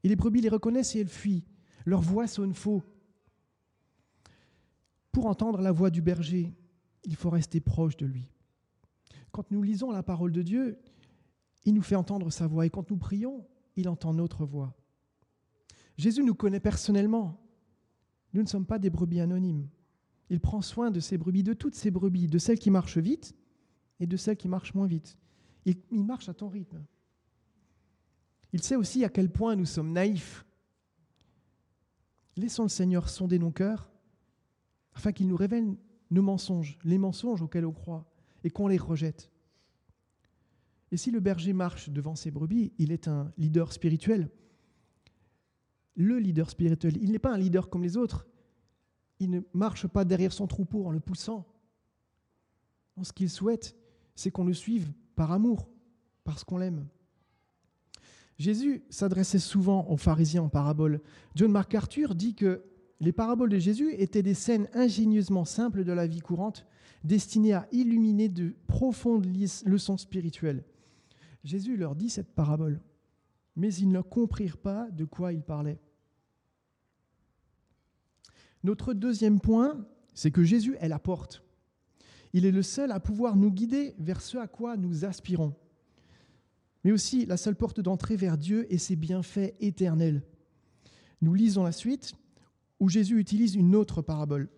Et 0.03 0.09
les 0.09 0.17
brebis 0.17 0.41
les 0.41 0.49
reconnaissent 0.49 0.93
et 0.97 0.99
elles 0.99 1.07
fuient. 1.07 1.45
Leur 1.85 2.01
voix 2.01 2.27
sonne 2.27 2.53
faux. 2.53 2.83
Pour 5.13 5.27
entendre 5.27 5.61
la 5.61 5.71
voix 5.71 5.89
du 5.89 6.01
berger, 6.01 6.53
il 7.05 7.15
faut 7.15 7.29
rester 7.29 7.61
proche 7.61 7.95
de 7.95 8.05
lui. 8.05 8.29
Quand 9.31 9.49
nous 9.51 9.63
lisons 9.63 9.89
la 9.89 10.03
parole 10.03 10.33
de 10.33 10.41
Dieu, 10.41 10.81
il 11.63 11.73
nous 11.73 11.81
fait 11.81 11.95
entendre 11.95 12.29
sa 12.29 12.45
voix 12.45 12.65
et 12.65 12.69
quand 12.69 12.91
nous 12.91 12.97
prions, 12.97 13.47
il 13.77 13.87
entend 13.87 14.13
notre 14.13 14.43
voix. 14.45 14.75
Jésus 15.95 16.25
nous 16.25 16.35
connaît 16.35 16.59
personnellement. 16.59 17.39
Nous 18.33 18.41
ne 18.41 18.47
sommes 18.49 18.65
pas 18.65 18.79
des 18.79 18.89
brebis 18.89 19.21
anonymes. 19.21 19.69
Il 20.29 20.41
prend 20.41 20.61
soin 20.61 20.91
de 20.91 20.99
ses 20.99 21.17
brebis, 21.17 21.43
de 21.43 21.53
toutes 21.53 21.75
ses 21.75 21.89
brebis, 21.89 22.27
de 22.27 22.37
celles 22.37 22.59
qui 22.59 22.69
marchent 22.69 22.97
vite 22.97 23.33
et 24.01 24.07
de 24.07 24.17
celles 24.17 24.35
qui 24.35 24.49
marchent 24.49 24.73
moins 24.73 24.85
vite. 24.85 25.17
Il, 25.65 26.03
marche 26.03 26.29
à 26.29 26.33
ton 26.33 26.49
rythme. 26.49 26.83
Il 28.53 28.63
sait 28.63 28.75
aussi 28.75 29.03
à 29.03 29.09
quel 29.09 29.29
point 29.29 29.55
nous 29.55 29.65
sommes 29.65 29.91
naïfs. 29.91 30.45
Laissons 32.35 32.63
le 32.63 32.69
Seigneur 32.69 33.09
sonder 33.09 33.37
nos 33.37 33.51
cœurs 33.51 33.91
afin 34.93 35.11
qu'il 35.11 35.27
nous 35.27 35.35
révèle 35.35 35.75
nos 36.11 36.21
mensonges, 36.21 36.79
les 36.83 36.97
mensonges 36.97 37.41
auxquels 37.41 37.65
on 37.65 37.73
croit 37.73 38.09
et 38.43 38.49
qu'on 38.49 38.67
les 38.67 38.77
rejette. 38.77 39.31
Et 40.91 40.97
si 40.97 41.11
le 41.11 41.19
berger 41.19 41.53
marche 41.53 41.89
devant 41.89 42.15
ses 42.15 42.31
brebis, 42.31 42.73
il 42.77 42.91
est 42.91 43.07
un 43.07 43.31
leader 43.37 43.71
spirituel. 43.71 44.31
Le 45.95 46.17
leader 46.17 46.49
spirituel, 46.49 46.97
il 47.01 47.11
n'est 47.11 47.19
pas 47.19 47.33
un 47.33 47.37
leader 47.37 47.69
comme 47.69 47.83
les 47.83 47.97
autres. 47.97 48.25
Il 49.19 49.29
ne 49.29 49.41
marche 49.53 49.85
pas 49.87 50.05
derrière 50.05 50.33
son 50.33 50.47
troupeau 50.47 50.85
en 50.85 50.91
le 50.91 50.99
poussant. 50.99 51.45
ce 53.03 53.13
qu'il 53.13 53.29
souhaite, 53.29 53.75
c'est 54.15 54.31
qu'on 54.31 54.45
le 54.45 54.53
suive 54.53 54.91
par 55.19 55.33
amour, 55.33 55.67
parce 56.23 56.45
qu'on 56.45 56.59
l'aime. 56.59 56.87
Jésus 58.37 58.85
s'adressait 58.89 59.37
souvent 59.37 59.85
aux 59.89 59.97
pharisiens 59.97 60.43
en 60.43 60.47
parabole. 60.47 61.01
John 61.35 61.51
MacArthur 61.51 62.15
dit 62.15 62.35
que 62.35 62.63
les 63.01 63.11
paraboles 63.11 63.49
de 63.49 63.59
Jésus 63.59 63.93
étaient 63.95 64.23
des 64.23 64.33
scènes 64.33 64.69
ingénieusement 64.73 65.43
simples 65.43 65.83
de 65.83 65.91
la 65.91 66.07
vie 66.07 66.21
courante, 66.21 66.65
destinées 67.03 67.51
à 67.51 67.67
illuminer 67.73 68.29
de 68.29 68.55
profondes 68.67 69.27
leçons 69.65 69.97
spirituelles. 69.97 70.63
Jésus 71.43 71.75
leur 71.75 71.97
dit 71.97 72.09
cette 72.09 72.33
parabole, 72.33 72.79
mais 73.57 73.73
ils 73.73 73.89
ne 73.89 73.99
comprirent 73.99 74.55
pas 74.57 74.89
de 74.89 75.03
quoi 75.03 75.33
il 75.33 75.43
parlait. 75.43 75.81
Notre 78.63 78.93
deuxième 78.93 79.41
point, 79.41 79.85
c'est 80.13 80.31
que 80.31 80.45
Jésus 80.45 80.77
est 80.79 80.87
la 80.87 80.99
porte. 80.99 81.43
Il 82.33 82.45
est 82.45 82.51
le 82.51 82.61
seul 82.61 82.91
à 82.91 82.99
pouvoir 82.99 83.35
nous 83.35 83.51
guider 83.51 83.95
vers 83.97 84.21
ce 84.21 84.37
à 84.37 84.47
quoi 84.47 84.77
nous 84.77 85.05
aspirons, 85.05 85.55
mais 86.83 86.91
aussi 86.91 87.25
la 87.25 87.37
seule 87.37 87.55
porte 87.55 87.79
d'entrée 87.79 88.15
vers 88.15 88.37
Dieu 88.37 88.71
et 88.71 88.77
ses 88.77 88.95
bienfaits 88.95 89.55
éternels. 89.59 90.21
Nous 91.21 91.33
lisons 91.33 91.63
la 91.63 91.71
suite 91.71 92.13
où 92.79 92.87
Jésus 92.87 93.19
utilise 93.19 93.55
une 93.55 93.75
autre 93.75 94.01
parabole. 94.01 94.49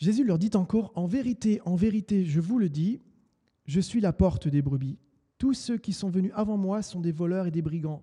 Jésus 0.00 0.24
leur 0.24 0.38
dit 0.38 0.50
encore, 0.54 0.92
En 0.94 1.06
vérité, 1.06 1.60
en 1.66 1.76
vérité, 1.76 2.24
je 2.24 2.40
vous 2.40 2.58
le 2.58 2.70
dis, 2.70 3.02
je 3.66 3.80
suis 3.80 4.00
la 4.00 4.14
porte 4.14 4.48
des 4.48 4.62
brebis. 4.62 4.98
Tous 5.40 5.54
ceux 5.54 5.78
qui 5.78 5.94
sont 5.94 6.10
venus 6.10 6.32
avant 6.34 6.58
moi 6.58 6.82
sont 6.82 7.00
des 7.00 7.12
voleurs 7.12 7.46
et 7.46 7.50
des 7.50 7.62
brigands. 7.62 8.02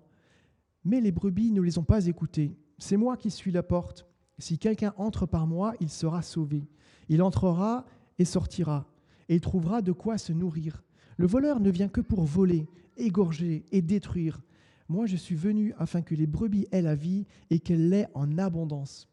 Mais 0.82 1.00
les 1.00 1.12
brebis 1.12 1.52
ne 1.52 1.62
les 1.62 1.78
ont 1.78 1.84
pas 1.84 2.06
écoutés. 2.06 2.58
C'est 2.78 2.96
moi 2.96 3.16
qui 3.16 3.30
suis 3.30 3.52
la 3.52 3.62
porte. 3.62 4.08
Si 4.40 4.58
quelqu'un 4.58 4.92
entre 4.96 5.24
par 5.24 5.46
moi, 5.46 5.74
il 5.78 5.88
sera 5.88 6.20
sauvé. 6.22 6.68
Il 7.08 7.22
entrera 7.22 7.86
et 8.18 8.24
sortira, 8.24 8.90
et 9.28 9.36
il 9.36 9.40
trouvera 9.40 9.82
de 9.82 9.92
quoi 9.92 10.18
se 10.18 10.32
nourrir. 10.32 10.82
Le 11.16 11.28
voleur 11.28 11.60
ne 11.60 11.70
vient 11.70 11.86
que 11.86 12.00
pour 12.00 12.24
voler, 12.24 12.66
égorger 12.96 13.64
et 13.70 13.82
détruire. 13.82 14.40
Moi, 14.88 15.06
je 15.06 15.14
suis 15.14 15.36
venu 15.36 15.74
afin 15.78 16.02
que 16.02 16.16
les 16.16 16.26
brebis 16.26 16.66
aient 16.72 16.82
la 16.82 16.96
vie 16.96 17.24
et 17.50 17.60
qu'elle 17.60 17.88
l'ait 17.88 18.08
en 18.14 18.36
abondance. 18.36 19.08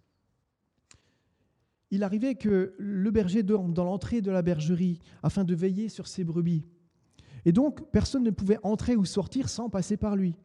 Il 1.91 2.01
arrivait 2.01 2.34
que 2.34 2.74
le 2.79 3.12
berger 3.12 3.44
dorme 3.44 3.75
dans 3.75 3.86
l'entrée 3.86 4.22
de 4.22 4.32
la 4.32 4.41
bergerie 4.41 4.98
afin 5.22 5.44
de 5.44 5.53
veiller 5.53 5.89
sur 5.89 6.08
ses 6.08 6.24
brebis. 6.24 6.65
Et 7.46 7.52
donc, 7.52 7.90
personne 7.92 8.24
ne 8.24 8.32
pouvait 8.32 8.60
entrer 8.64 8.96
ou 8.96 9.06
sortir 9.06 9.50
sans 9.50 9.70
passer 9.70 9.98
par 9.98 10.16
lui. 10.16 10.36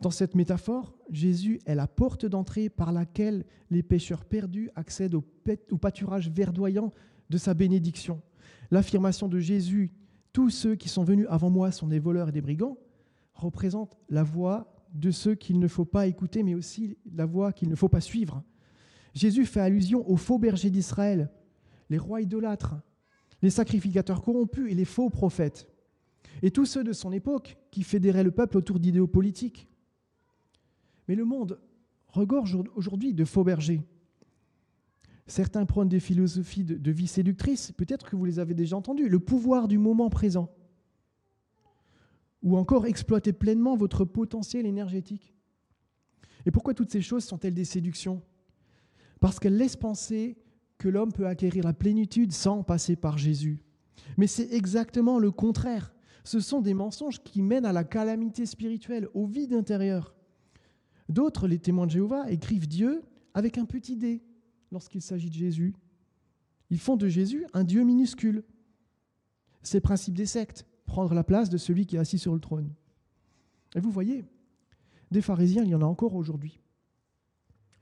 Dans 0.00 0.10
cette 0.10 0.34
métaphore, 0.34 0.94
Jésus 1.10 1.60
est 1.66 1.74
la 1.74 1.86
porte 1.86 2.24
d'entrée 2.24 2.70
par 2.70 2.92
laquelle 2.92 3.44
les 3.70 3.82
pécheurs 3.82 4.24
perdus 4.24 4.70
accèdent 4.74 5.14
au, 5.14 5.78
pâturage 5.78 6.30
verdoyant 6.30 6.92
de 7.28 7.36
sa 7.36 7.52
bénédiction. 7.52 8.22
L'affirmation 8.70 9.28
de 9.28 9.38
Jésus, 9.38 9.90
tous 10.32 10.48
ceux 10.50 10.74
qui 10.74 10.88
sont 10.88 11.04
venus 11.04 11.26
avant 11.28 11.50
moi 11.50 11.70
sont 11.70 11.86
des 11.86 11.98
voleurs 11.98 12.30
et 12.30 12.32
des 12.32 12.40
brigands, 12.40 12.78
représente 13.34 13.98
la 14.08 14.22
voix 14.22 14.74
de 14.94 15.10
ceux 15.10 15.34
qu'il 15.34 15.58
ne 15.58 15.68
faut 15.68 15.84
pas 15.84 16.06
écouter, 16.06 16.42
mais 16.42 16.54
aussi 16.54 16.96
la 17.14 17.26
voix 17.26 17.52
qu'il 17.52 17.68
ne 17.68 17.74
faut 17.74 17.88
pas 17.88 18.00
suivre. 18.00 18.42
Jésus 19.14 19.44
fait 19.44 19.60
allusion 19.60 20.08
aux 20.08 20.16
faux 20.16 20.38
bergers 20.38 20.70
d'Israël, 20.70 21.30
les 21.90 21.98
rois 21.98 22.22
idolâtres, 22.22 22.76
les 23.42 23.50
sacrificateurs 23.50 24.22
corrompus 24.22 24.70
et 24.70 24.74
les 24.74 24.84
faux 24.84 25.10
prophètes, 25.10 25.69
et 26.42 26.50
tous 26.50 26.66
ceux 26.66 26.84
de 26.84 26.92
son 26.92 27.12
époque 27.12 27.58
qui 27.70 27.82
fédéraient 27.82 28.24
le 28.24 28.30
peuple 28.30 28.56
autour 28.56 28.80
d'idéaux 28.80 29.06
politiques. 29.06 29.68
Mais 31.08 31.14
le 31.14 31.24
monde 31.24 31.60
regorge 32.08 32.56
aujourd'hui 32.74 33.14
de 33.14 33.24
faux 33.24 33.44
bergers. 33.44 33.82
Certains 35.26 35.64
prônent 35.64 35.88
des 35.88 36.00
philosophies 36.00 36.64
de, 36.64 36.90
vie 36.90 37.06
séductrice, 37.06 37.72
peut-être 37.72 38.08
que 38.08 38.16
vous 38.16 38.24
les 38.24 38.40
avez 38.40 38.54
déjà 38.54 38.76
entendues, 38.76 39.08
le 39.08 39.20
pouvoir 39.20 39.68
du 39.68 39.78
moment 39.78 40.10
présent, 40.10 40.50
ou 42.42 42.56
encore 42.56 42.86
exploiter 42.86 43.32
pleinement 43.32 43.76
votre 43.76 44.04
potentiel 44.04 44.66
énergétique. 44.66 45.34
Et 46.46 46.50
pourquoi 46.50 46.74
toutes 46.74 46.90
ces 46.90 47.02
choses 47.02 47.24
sont-elles 47.24 47.54
des 47.54 47.64
séductions? 47.64 48.22
Parce 49.20 49.38
qu'elles 49.38 49.56
laissent 49.56 49.76
penser 49.76 50.36
que 50.78 50.88
l'homme 50.88 51.12
peut 51.12 51.26
acquérir 51.26 51.64
la 51.64 51.74
plénitude 51.74 52.32
sans 52.32 52.62
passer 52.64 52.96
par 52.96 53.18
Jésus. 53.18 53.62
Mais 54.16 54.26
c'est 54.26 54.52
exactement 54.52 55.18
le 55.18 55.30
contraire. 55.30 55.92
Ce 56.24 56.40
sont 56.40 56.60
des 56.60 56.74
mensonges 56.74 57.22
qui 57.22 57.42
mènent 57.42 57.64
à 57.64 57.72
la 57.72 57.84
calamité 57.84 58.46
spirituelle, 58.46 59.08
au 59.14 59.26
vide 59.26 59.54
intérieur. 59.54 60.14
D'autres, 61.08 61.48
les 61.48 61.58
témoins 61.58 61.86
de 61.86 61.92
Jéhovah, 61.92 62.30
écrivent 62.30 62.68
Dieu 62.68 63.02
avec 63.34 63.58
un 63.58 63.64
petit 63.64 63.96
dé 63.96 64.22
lorsqu'il 64.70 65.02
s'agit 65.02 65.30
de 65.30 65.34
Jésus. 65.34 65.74
Ils 66.70 66.78
font 66.78 66.96
de 66.96 67.08
Jésus 67.08 67.46
un 67.52 67.64
Dieu 67.64 67.82
minuscule. 67.82 68.44
C'est 69.62 69.78
le 69.78 69.82
principe 69.82 70.14
des 70.14 70.26
sectes, 70.26 70.66
prendre 70.86 71.14
la 71.14 71.24
place 71.24 71.50
de 71.50 71.58
celui 71.58 71.86
qui 71.86 71.96
est 71.96 72.00
assis 72.00 72.18
sur 72.18 72.34
le 72.34 72.40
trône. 72.40 72.72
Et 73.74 73.80
vous 73.80 73.90
voyez, 73.90 74.24
des 75.10 75.22
pharisiens, 75.22 75.64
il 75.64 75.70
y 75.70 75.74
en 75.74 75.82
a 75.82 75.86
encore 75.86 76.14
aujourd'hui. 76.14 76.60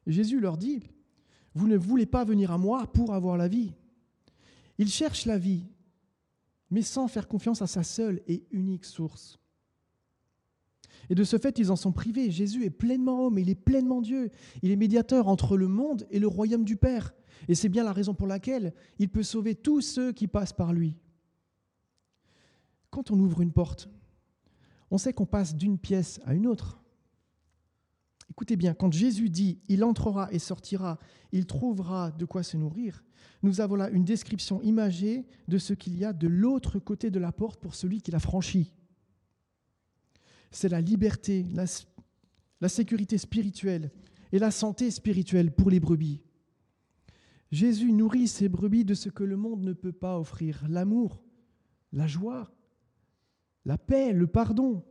Jésus 0.07 0.41
leur 0.41 0.57
dit, 0.57 0.83
vous 1.55 1.69
ne 1.69 1.77
voulez 1.77 2.07
pas 2.07 2.25
venir 2.25 2.51
à 2.51 2.59
moi 2.59 2.87
pour 2.87 3.13
avoir 3.13 3.37
la 3.37 3.49
vie. 3.49 3.75
Ils 4.79 4.89
cherchent 4.89 5.27
la 5.27 5.39
vie, 5.39 5.67
mais 6.71 6.83
sans 6.83 7.09
faire 7.09 7.29
confiance 7.29 7.63
à 7.63 7.67
sa 7.67 7.83
seule 7.83 8.23
et 8.27 8.45
unique 8.51 8.85
source. 8.85 9.39
Et 11.11 11.15
de 11.15 11.25
ce 11.25 11.39
fait, 11.39 11.59
ils 11.59 11.71
en 11.71 11.77
sont 11.77 11.93
privés. 11.93 12.31
Jésus 12.31 12.65
est 12.65 12.71
pleinement 12.71 13.27
homme, 13.27 13.39
il 13.39 13.49
est 13.49 13.55
pleinement 13.55 14.03
Dieu. 14.03 14.31
Il 14.63 14.71
est 14.71 14.77
médiateur 14.77 15.29
entre 15.29 15.57
le 15.57 15.69
monde 15.69 16.07
et 16.11 16.19
le 16.19 16.27
royaume 16.27 16.65
du 16.65 16.77
Père. 16.77 17.15
Et 17.49 17.55
c'est 17.55 17.69
bien 17.69 17.85
la 17.85 17.93
raison 17.93 18.15
pour 18.15 18.27
laquelle 18.27 18.75
il 18.99 19.09
peut 19.09 19.23
sauver 19.23 19.55
tous 19.55 19.81
ceux 19.81 20.13
qui 20.13 20.27
passent 20.27 20.53
par 20.53 20.73
lui. 20.73 20.97
Quand 22.91 23.11
on 23.11 23.19
ouvre 23.19 23.41
une 23.41 23.53
porte, 23.53 23.89
on 24.91 24.99
sait 24.99 25.13
qu'on 25.13 25.27
passe 25.27 25.55
d'une 25.55 25.79
pièce 25.79 26.21
à 26.25 26.35
une 26.35 26.47
autre. 26.47 26.81
Écoutez 28.31 28.57
bien, 28.57 28.75
quand 28.75 28.93
Jésus 28.93 29.31
dit 29.31 29.59
Il 29.69 29.85
entrera 29.85 30.29
et 30.33 30.39
sortira, 30.39 30.99
il 31.33 31.47
trouvera 31.47 32.11
de 32.11 32.25
quoi 32.25 32.43
se 32.43 32.57
nourrir, 32.57 33.05
nous 33.43 33.61
avons 33.61 33.77
là 33.77 33.89
une 33.91 34.05
description 34.05 34.61
imagée 34.63 35.27
de 35.47 35.59
ce 35.59 35.73
qu'il 35.73 35.97
y 35.97 36.05
a 36.05 36.13
de 36.13 36.27
l'autre 36.27 36.79
côté 36.79 37.11
de 37.11 37.19
la 37.19 37.33
porte 37.33 37.61
pour 37.61 37.75
celui 37.75 38.01
qui 38.01 38.11
l'a 38.11 38.21
franchi 38.21 38.73
c'est 40.51 40.69
la 40.69 40.81
liberté, 40.81 41.45
la, 41.55 42.69
sécurité 42.69 43.19
spirituelle 43.19 43.91
et 44.33 44.39
la 44.39 44.51
santé 44.51 44.91
spirituelle 44.91 45.53
pour 45.53 45.71
les 45.71 45.81
brebis. 45.81 46.23
Jésus 47.51 47.93
nourrit 47.93 48.29
ses 48.29 48.49
brebis 48.49 48.85
de 48.85 48.95
ce 48.95 49.09
que 49.09 49.25
le 49.25 49.37
monde 49.37 49.63
ne 49.63 49.73
peut 49.73 49.93
pas 49.93 50.19
offrir, 50.19 50.65
l'amour, 50.69 51.23
la 51.93 52.07
joie, 52.07 52.53
la 53.65 53.79
paix, 53.79 54.13
le 54.13 54.27
pardon. 54.27 54.85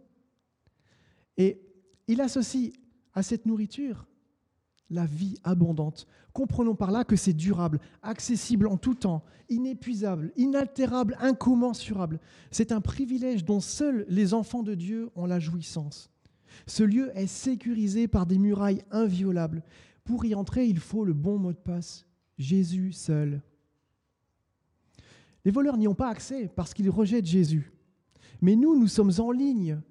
Et 1.37 1.61
il 2.07 2.21
associe 2.21 2.73
à 3.17 3.23
cette 3.23 3.47
nourriture 3.47 4.05
la 4.91 5.05
vie 5.05 5.37
abondante. 5.43 6.07
Comprenons 6.33 6.75
par 6.75 6.91
là 6.91 7.03
que 7.03 7.15
c'est 7.15 7.33
durable, 7.33 7.79
accessible 8.03 8.67
en 8.67 8.77
tout 8.77 8.93
temps, 8.93 9.23
inépuisable, 9.49 10.31
inaltérable, 10.37 11.17
incommensurable. 11.19 12.19
C'est 12.51 12.71
un 12.71 12.79
privilège 12.79 13.43
dont 13.43 13.59
seuls 13.59 14.05
les 14.07 14.35
enfants 14.35 14.61
de 14.61 14.75
Dieu 14.75 15.09
ont 15.15 15.25
la 15.25 15.39
jouissance. 15.39 16.11
Ce 16.67 16.83
lieu 16.83 17.11
est 17.15 17.27
sécurisé 17.27 18.07
par 18.07 18.27
des 18.27 18.37
murailles 18.37 18.83
inviolables. 18.91 19.63
Pour 20.03 20.23
y 20.23 20.35
entrer, 20.35 20.67
il 20.67 20.79
faut 20.79 21.03
le 21.03 21.13
bon 21.13 21.39
mot 21.39 21.51
de 21.51 21.57
passe, 21.57 22.05
Jésus 22.37 22.91
seul. 22.91 23.41
Les 25.43 25.51
voleurs 25.51 25.77
n'y 25.77 25.87
ont 25.87 25.95
pas 25.95 26.09
accès 26.09 26.51
parce 26.55 26.73
qu'ils 26.73 26.91
rejettent 26.91 27.25
Jésus. 27.25 27.73
Mais 28.41 28.55
nous, 28.55 28.79
nous 28.79 28.87
sommes 28.87 29.13
en 29.17 29.31
ligne 29.31 29.81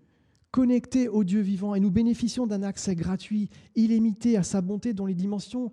connectés 0.57 1.07
au 1.07 1.23
Dieu 1.23 1.43
vivant 1.43 1.75
et 1.75 1.81
nous 1.81 1.91
bénéficions 1.91 2.47
d'un 2.47 2.63
accès 2.63 2.97
gratuit, 2.97 3.51
illimité 3.75 4.39
à 4.39 4.43
sa 4.43 4.63
bonté 4.63 4.95
dont 4.95 5.05
les 5.05 5.15
dimensions 5.15 5.71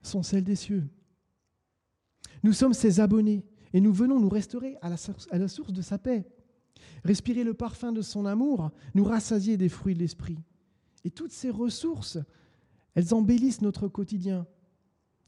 sont 0.00 0.22
celles 0.22 0.44
des 0.44 0.56
cieux. 0.56 0.88
Nous 2.42 2.54
sommes 2.54 2.72
ses 2.72 3.00
abonnés 3.00 3.44
et 3.74 3.82
nous 3.82 3.92
venons 3.92 4.18
nous 4.18 4.30
restaurer 4.30 4.78
à 4.80 4.88
la, 4.88 4.96
source, 4.96 5.28
à 5.30 5.36
la 5.36 5.46
source 5.46 5.74
de 5.74 5.82
sa 5.82 5.98
paix, 5.98 6.24
respirer 7.04 7.44
le 7.44 7.52
parfum 7.52 7.92
de 7.92 8.00
son 8.00 8.24
amour, 8.24 8.70
nous 8.94 9.04
rassasier 9.04 9.58
des 9.58 9.68
fruits 9.68 9.92
de 9.92 9.98
l'esprit. 9.98 10.38
Et 11.04 11.10
toutes 11.10 11.32
ces 11.32 11.50
ressources, 11.50 12.16
elles 12.94 13.12
embellissent 13.12 13.60
notre 13.60 13.88
quotidien 13.88 14.46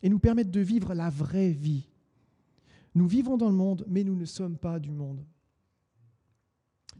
et 0.02 0.09
nous 0.09 0.18
permettent 0.18 0.50
de 0.50 0.61
vivre 0.61 0.94
la 0.94 1.11
vraie 1.11 1.50
vie. 1.50 1.90
Nous 2.94 3.09
vivons 3.09 3.37
dans 3.37 3.50
le 3.50 3.56
monde, 3.56 3.85
mais 3.90 4.04
nous 4.04 4.16
ne 4.16 4.25
sommes 4.25 4.56
pas 4.56 4.78
du 4.78 4.90
monde. 4.90 5.23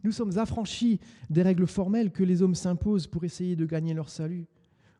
Nous 0.05 0.13
sommes 0.13 0.37
affranchis 0.37 1.01
des 1.31 1.43
règles 1.43 1.67
formelles 1.67 2.13
que 2.13 2.23
les 2.23 2.43
hommes 2.43 2.55
s'imposent 2.55 3.07
pour 3.07 3.25
essayer 3.25 3.57
de 3.57 3.65
gagner 3.65 3.95
leur 3.95 4.11
salut. 4.11 4.47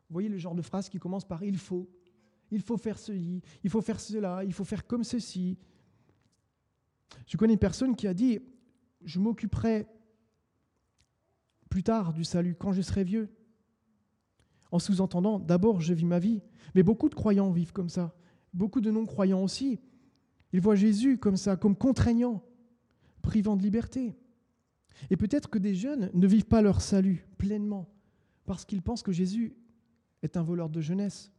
Vous 0.09 0.13
voyez 0.13 0.29
le 0.29 0.37
genre 0.37 0.55
de 0.55 0.63
phrase 0.63 0.89
qui 0.89 0.97
commence 0.97 1.25
par 1.25 1.43
il 1.43 1.57
faut, 1.57 1.87
il 2.51 2.61
faut 2.61 2.77
faire 2.77 2.97
ceci, 2.97 3.41
il 3.63 3.69
faut 3.69 3.81
faire 3.81 3.99
cela, 3.99 4.43
il 4.43 4.51
faut 4.51 4.63
faire 4.63 4.87
comme 4.87 5.03
ceci. 5.03 5.57
Je 7.27 7.37
connais 7.37 7.53
une 7.53 7.59
personne 7.59 7.95
qui 7.95 8.07
a 8.07 8.15
dit 8.15 8.39
je 9.03 9.19
m'occuperai 9.19 9.87
plus 11.69 11.83
tard 11.83 12.11
du 12.11 12.23
salut, 12.23 12.55
quand 12.55 12.71
je 12.71 12.81
serai 12.81 13.03
vieux. 13.03 13.29
En 14.71 14.79
sous-entendant, 14.79 15.39
d'abord 15.39 15.81
je 15.81 15.93
vis 15.93 16.05
ma 16.05 16.17
vie. 16.17 16.41
Mais 16.73 16.81
beaucoup 16.81 17.09
de 17.09 17.15
croyants 17.15 17.51
vivent 17.51 17.73
comme 17.73 17.89
ça. 17.89 18.15
Beaucoup 18.53 18.81
de 18.81 18.89
non-croyants 18.89 19.43
aussi. 19.43 19.79
Ils 20.51 20.61
voient 20.61 20.75
Jésus 20.75 21.19
comme 21.19 21.37
ça, 21.37 21.57
comme 21.57 21.75
contraignant, 21.75 22.43
privant 23.21 23.55
de 23.55 23.61
liberté. 23.61 24.17
Et 25.09 25.17
peut-être 25.17 25.49
que 25.49 25.59
des 25.59 25.75
jeunes 25.75 26.09
ne 26.13 26.27
vivent 26.27 26.45
pas 26.45 26.61
leur 26.61 26.81
salut 26.81 27.27
pleinement 27.37 27.89
parce 28.45 28.65
qu'ils 28.65 28.81
pensent 28.81 29.03
que 29.03 29.11
Jésus 29.11 29.55
est 30.23 30.37
un 30.37 30.43
voleur 30.43 30.69
de 30.69 30.81
jeunesse. 30.81 31.31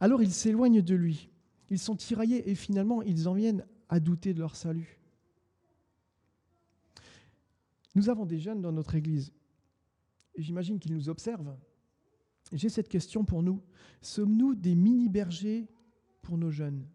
Alors 0.00 0.22
ils 0.22 0.32
s'éloignent 0.32 0.82
de 0.82 0.94
lui. 0.94 1.30
Ils 1.70 1.78
sont 1.78 1.96
tiraillés 1.96 2.48
et 2.50 2.54
finalement 2.54 3.02
ils 3.02 3.28
en 3.28 3.34
viennent 3.34 3.64
à 3.88 4.00
douter 4.00 4.34
de 4.34 4.40
leur 4.40 4.56
salut. 4.56 4.98
Nous 7.94 8.08
avons 8.08 8.26
des 8.26 8.38
jeunes 8.38 8.60
dans 8.60 8.72
notre 8.72 8.94
Église. 8.94 9.32
Et 10.34 10.42
j'imagine 10.42 10.80
qu'ils 10.80 10.94
nous 10.94 11.08
observent. 11.08 11.56
J'ai 12.52 12.68
cette 12.68 12.88
question 12.88 13.24
pour 13.24 13.42
nous. 13.42 13.62
Sommes-nous 14.02 14.54
des 14.54 14.74
mini-bergers 14.74 15.68
pour 16.22 16.36
nos 16.36 16.50
jeunes? 16.50 16.86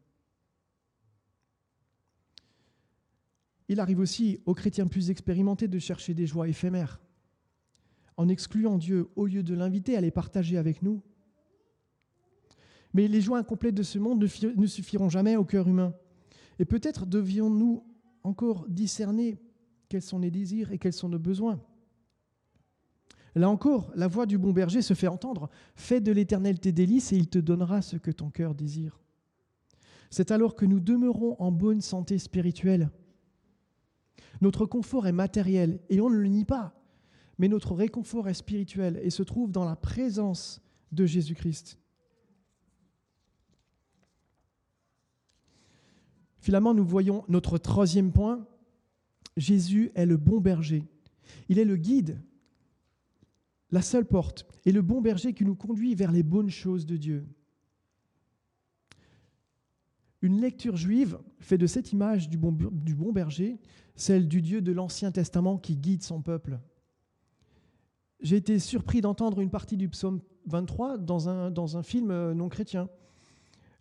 Il 3.69 3.79
arrive 3.79 3.99
aussi 3.99 4.41
aux 4.47 4.55
chrétiens 4.55 4.87
plus 4.87 5.11
expérimentés 5.11 5.67
de 5.67 5.77
chercher 5.77 6.15
des 6.15 6.25
joies 6.25 6.47
éphémères, 6.47 6.99
en 8.17 8.27
excluant 8.27 8.79
Dieu 8.79 9.07
au 9.15 9.27
lieu 9.27 9.43
de 9.43 9.53
l'inviter 9.53 9.95
à 9.95 10.01
les 10.01 10.11
partager 10.11 10.57
avec 10.57 10.81
nous. 10.81 11.01
Mais 12.93 13.07
les 13.07 13.21
joies 13.21 13.37
incomplètes 13.37 13.75
de 13.75 13.83
ce 13.83 13.99
monde 13.99 14.19
ne 14.21 14.65
suffiront 14.65 15.09
jamais 15.09 15.35
au 15.35 15.45
cœur 15.45 15.67
humain. 15.67 15.93
Et 16.57 16.65
peut-être 16.65 17.05
devions-nous 17.05 17.83
encore 18.23 18.67
discerner 18.67 19.39
quels 19.87 20.01
sont 20.01 20.19
les 20.19 20.31
désirs 20.31 20.71
et 20.71 20.79
quels 20.79 20.93
sont 20.93 21.09
nos 21.09 21.19
besoins. 21.19 21.61
Là 23.35 23.49
encore, 23.49 23.91
la 23.95 24.07
voix 24.07 24.25
du 24.25 24.39
bon 24.39 24.51
berger 24.51 24.81
se 24.81 24.95
fait 24.95 25.07
entendre. 25.07 25.49
Fais 25.75 26.01
de 26.01 26.11
l'éternel 26.11 26.59
tes 26.59 26.71
délices 26.71 27.13
et 27.13 27.17
il 27.17 27.29
te 27.29 27.37
donnera 27.37 27.83
ce 27.83 27.97
que 27.97 28.09
ton 28.09 28.31
cœur 28.31 28.55
désire. 28.55 28.99
C'est 30.09 30.31
alors 30.31 30.55
que 30.55 30.65
nous 30.65 30.79
demeurons 30.79 31.35
en 31.39 31.51
bonne 31.51 31.81
santé 31.81 32.17
spirituelle. 32.17 32.89
Notre 34.41 34.65
confort 34.65 35.07
est 35.07 35.11
matériel 35.11 35.79
et 35.89 36.01
on 36.01 36.09
ne 36.09 36.17
le 36.17 36.27
nie 36.27 36.45
pas, 36.45 36.73
mais 37.37 37.47
notre 37.47 37.73
réconfort 37.73 38.29
est 38.29 38.33
spirituel 38.33 38.99
et 39.03 39.09
se 39.09 39.23
trouve 39.23 39.51
dans 39.51 39.65
la 39.65 39.75
présence 39.75 40.61
de 40.91 41.05
Jésus-Christ. 41.05 41.77
Finalement, 46.39 46.73
nous 46.73 46.85
voyons 46.85 47.25
notre 47.27 47.57
troisième 47.57 48.11
point. 48.11 48.47
Jésus 49.37 49.91
est 49.95 50.05
le 50.05 50.17
bon 50.17 50.39
berger. 50.39 50.83
Il 51.47 51.59
est 51.59 51.65
le 51.65 51.75
guide, 51.75 52.21
la 53.71 53.81
seule 53.81 54.05
porte, 54.05 54.47
et 54.65 54.71
le 54.71 54.81
bon 54.81 55.01
berger 55.01 55.33
qui 55.33 55.45
nous 55.45 55.55
conduit 55.55 55.95
vers 55.95 56.11
les 56.11 56.23
bonnes 56.23 56.49
choses 56.49 56.85
de 56.85 56.97
Dieu. 56.97 57.27
Une 60.21 60.41
lecture 60.41 60.75
juive 60.75 61.19
fait 61.39 61.57
de 61.57 61.67
cette 61.67 61.93
image 61.93 62.29
du 62.29 62.37
bon, 62.37 63.11
berger 63.11 63.59
celle 63.95 64.27
du 64.27 64.41
Dieu 64.41 64.61
de 64.61 64.71
l'Ancien 64.71 65.11
Testament 65.11 65.57
qui 65.57 65.77
guide 65.77 66.03
son 66.03 66.21
peuple. 66.21 66.59
J'ai 68.21 68.35
été 68.35 68.59
surpris 68.59 68.99
d'entendre 68.99 69.39
une 69.39 69.49
partie 69.49 69.77
du 69.77 69.87
psaume 69.87 70.19
23 70.47 70.97
dans 70.97 71.29
un, 71.29 71.51
dans 71.51 71.77
un 71.77 71.83
film 71.83 72.11
euh, 72.11 72.33
non 72.33 72.49
chrétien. 72.49 72.89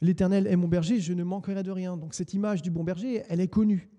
L'Éternel 0.00 0.47
est 0.47 0.54
mon 0.54 0.68
berger, 0.68 1.00
je 1.00 1.12
ne 1.12 1.25
manquerai 1.25 1.64
de 1.64 1.73
rien. 1.73 1.97
Donc 1.97 2.14
cette 2.14 2.35
image 2.35 2.62
du 2.62 2.71
bon 2.71 2.85
berger, 2.85 3.25
elle 3.28 3.40
est 3.40 3.49
connue. 3.49 3.90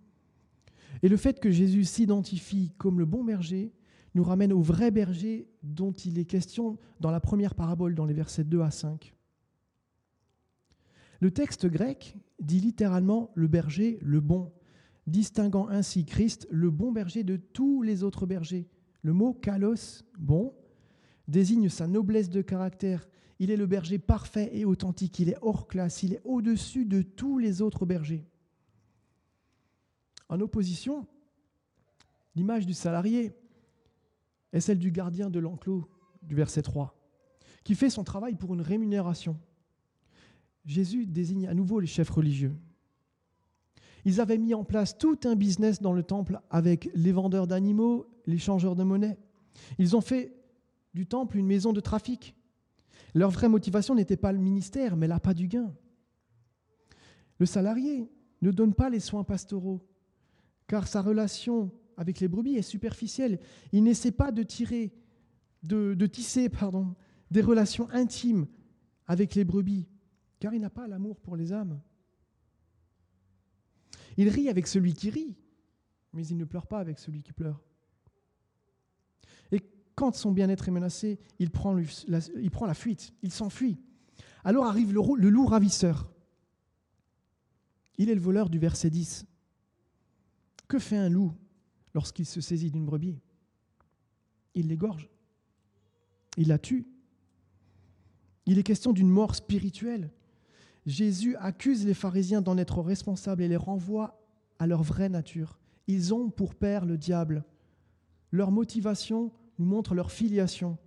Et 1.03 1.09
le 1.09 1.17
fait 1.17 1.39
que 1.39 1.51
Jésus 1.51 1.83
s'identifie 1.83 2.71
comme 2.77 2.99
le 2.99 3.05
bon 3.05 3.23
berger 3.23 3.73
nous 4.15 4.23
ramène 4.23 4.53
au 4.53 4.61
vrai 4.61 4.91
berger 4.91 5.47
dont 5.61 5.91
il 5.91 6.17
est 6.17 6.25
question 6.25 6.77
dans 6.99 7.11
la 7.11 7.19
première 7.19 7.53
parabole, 7.53 7.95
dans 7.95 8.05
les 8.05 8.13
versets 8.13 8.43
2 8.45 8.61
à 8.61 8.71
5. 8.71 9.13
Le 11.19 11.31
texte 11.31 11.67
grec 11.67 12.15
dit 12.39 12.59
littéralement 12.59 13.31
le 13.35 13.47
berger, 13.47 13.99
le 14.01 14.21
bon, 14.21 14.51
distinguant 15.07 15.67
ainsi 15.67 16.05
Christ, 16.05 16.47
le 16.49 16.69
bon 16.69 16.91
berger, 16.91 17.23
de 17.23 17.35
tous 17.35 17.81
les 17.81 18.03
autres 18.03 18.25
bergers. 18.25 18.69
Le 19.01 19.13
mot 19.13 19.33
kalos, 19.33 20.03
bon, 20.17 20.53
désigne 21.27 21.69
sa 21.69 21.87
noblesse 21.87 22.29
de 22.29 22.41
caractère. 22.41 23.07
Il 23.39 23.51
est 23.51 23.57
le 23.57 23.65
berger 23.65 23.99
parfait 23.99 24.49
et 24.53 24.65
authentique, 24.65 25.19
il 25.19 25.29
est 25.29 25.37
hors 25.41 25.67
classe, 25.67 26.03
il 26.03 26.13
est 26.13 26.21
au-dessus 26.23 26.85
de 26.85 27.01
tous 27.01 27.37
les 27.37 27.61
autres 27.61 27.85
bergers. 27.85 28.25
En 30.29 30.39
opposition, 30.41 31.07
l'image 32.35 32.65
du 32.65 32.73
salarié 32.73 33.33
est 34.53 34.59
celle 34.59 34.79
du 34.79 34.91
gardien 34.91 35.29
de 35.29 35.39
l'enclos 35.39 35.89
du 36.21 36.35
verset 36.35 36.61
3, 36.61 36.95
qui 37.63 37.75
fait 37.75 37.89
son 37.89 38.03
travail 38.03 38.35
pour 38.35 38.53
une 38.53 38.61
rémunération. 38.61 39.39
Jésus 40.65 41.05
désigne 41.05 41.47
à 41.47 41.53
nouveau 41.53 41.79
les 41.79 41.87
chefs 41.87 42.09
religieux. 42.09 42.55
Ils 44.05 44.21
avaient 44.21 44.37
mis 44.37 44.53
en 44.53 44.63
place 44.63 44.97
tout 44.97 45.19
un 45.25 45.35
business 45.35 45.81
dans 45.81 45.93
le 45.93 46.03
temple 46.03 46.39
avec 46.49 46.89
les 46.95 47.11
vendeurs 47.11 47.47
d'animaux, 47.47 48.07
les 48.25 48.37
changeurs 48.37 48.75
de 48.75 48.83
monnaie. 48.83 49.17
Ils 49.77 49.95
ont 49.95 50.01
fait 50.01 50.33
du 50.93 51.05
temple 51.05 51.37
une 51.37 51.47
maison 51.47 51.73
de 51.73 51.79
trafic. 51.79 52.35
Leur 53.13 53.29
vraie 53.29 53.49
motivation 53.49 53.95
n'était 53.95 54.17
pas 54.17 54.31
le 54.31 54.39
ministère, 54.39 54.95
mais 54.95 55.07
l'appât 55.07 55.33
du 55.33 55.47
gain. 55.47 55.73
Le 57.39 57.45
salarié 57.45 58.09
ne 58.41 58.51
donne 58.51 58.73
pas 58.73 58.89
les 58.89 58.99
soins 58.99 59.23
pastoraux, 59.23 59.81
car 60.67 60.87
sa 60.87 61.01
relation 61.01 61.71
avec 61.97 62.19
les 62.19 62.27
brebis 62.27 62.55
est 62.55 62.61
superficielle. 62.61 63.39
Il 63.71 63.83
n'essaie 63.83 64.11
pas 64.11 64.31
de 64.31 64.43
tirer, 64.43 64.93
de, 65.63 66.05
tisser 66.05 66.49
pardon, 66.49 66.95
des 67.31 67.41
relations 67.41 67.89
intimes 67.91 68.47
avec 69.07 69.35
les 69.35 69.43
brebis 69.43 69.87
car 70.39 70.53
il 70.53 70.61
n'a 70.61 70.69
pas 70.69 70.87
l'amour 70.87 71.19
pour 71.19 71.35
les 71.35 71.53
âmes. 71.53 71.81
Il 74.17 74.29
rit 74.29 74.49
avec 74.49 74.67
celui 74.67 74.93
qui 74.93 75.09
rit, 75.09 75.35
mais 76.13 76.25
il 76.27 76.37
ne 76.37 76.45
pleure 76.45 76.67
pas 76.67 76.79
avec 76.79 76.99
celui 76.99 77.21
qui 77.21 77.33
pleure. 77.33 77.61
Et 79.51 79.61
quand 79.95 80.15
son 80.15 80.31
bien-être 80.31 80.67
est 80.67 80.71
menacé, 80.71 81.19
il 81.39 81.51
prend, 81.51 81.77
la, 82.07 82.73
fuite, 82.73 83.13
il 83.21 83.31
s'enfuit. 83.31 83.77
Alors 84.43 84.65
arrive 84.65 84.93
le, 84.93 85.01
le 85.17 85.29
loup 85.29 85.45
ravisseur. 85.45 86.11
Il 87.97 88.09
est 88.09 88.15
le 88.15 88.21
voleur 88.21 88.49
du 88.49 88.59
verset 88.59 88.89
10. 88.89 89.25
Que 90.67 90.79
fait 90.79 90.97
un 90.97 91.09
loup 91.09 91.33
lorsqu'il 91.93 92.25
se 92.25 92.41
saisit 92.41 92.71
d'une 92.71 92.85
brebis? 92.85 93.19
Il 94.55 94.67
l'égorge, 94.67 95.09
il 96.37 96.47
la 96.47 96.57
tue. 96.57 96.87
Il 98.45 98.57
est 98.57 98.63
question 98.63 98.93
d'une 98.93 99.09
mort 99.09 99.35
spirituelle. 99.35 100.11
Jésus 100.89 101.35
accuse 101.35 101.85
les 101.85 101.93
pharisiens 101.93 102.41
d'en 102.41 102.57
être 102.57 102.81
responsables 102.81 103.43
et 103.43 103.47
les 103.47 103.55
renvoie 103.55 104.19
à 104.57 104.65
leur 104.65 104.81
vraie 104.81 105.07
nature. 105.07 105.59
Ils 105.85 106.15
ont 106.15 106.31
pour 106.31 106.55
père 106.55 106.83
le 106.83 106.97
diable. 106.97 107.45
Leur 108.31 108.49
motivation 108.49 109.31
nous 109.59 109.65
montre 109.65 109.93
leur 109.93 110.11
filiation. 110.11 110.79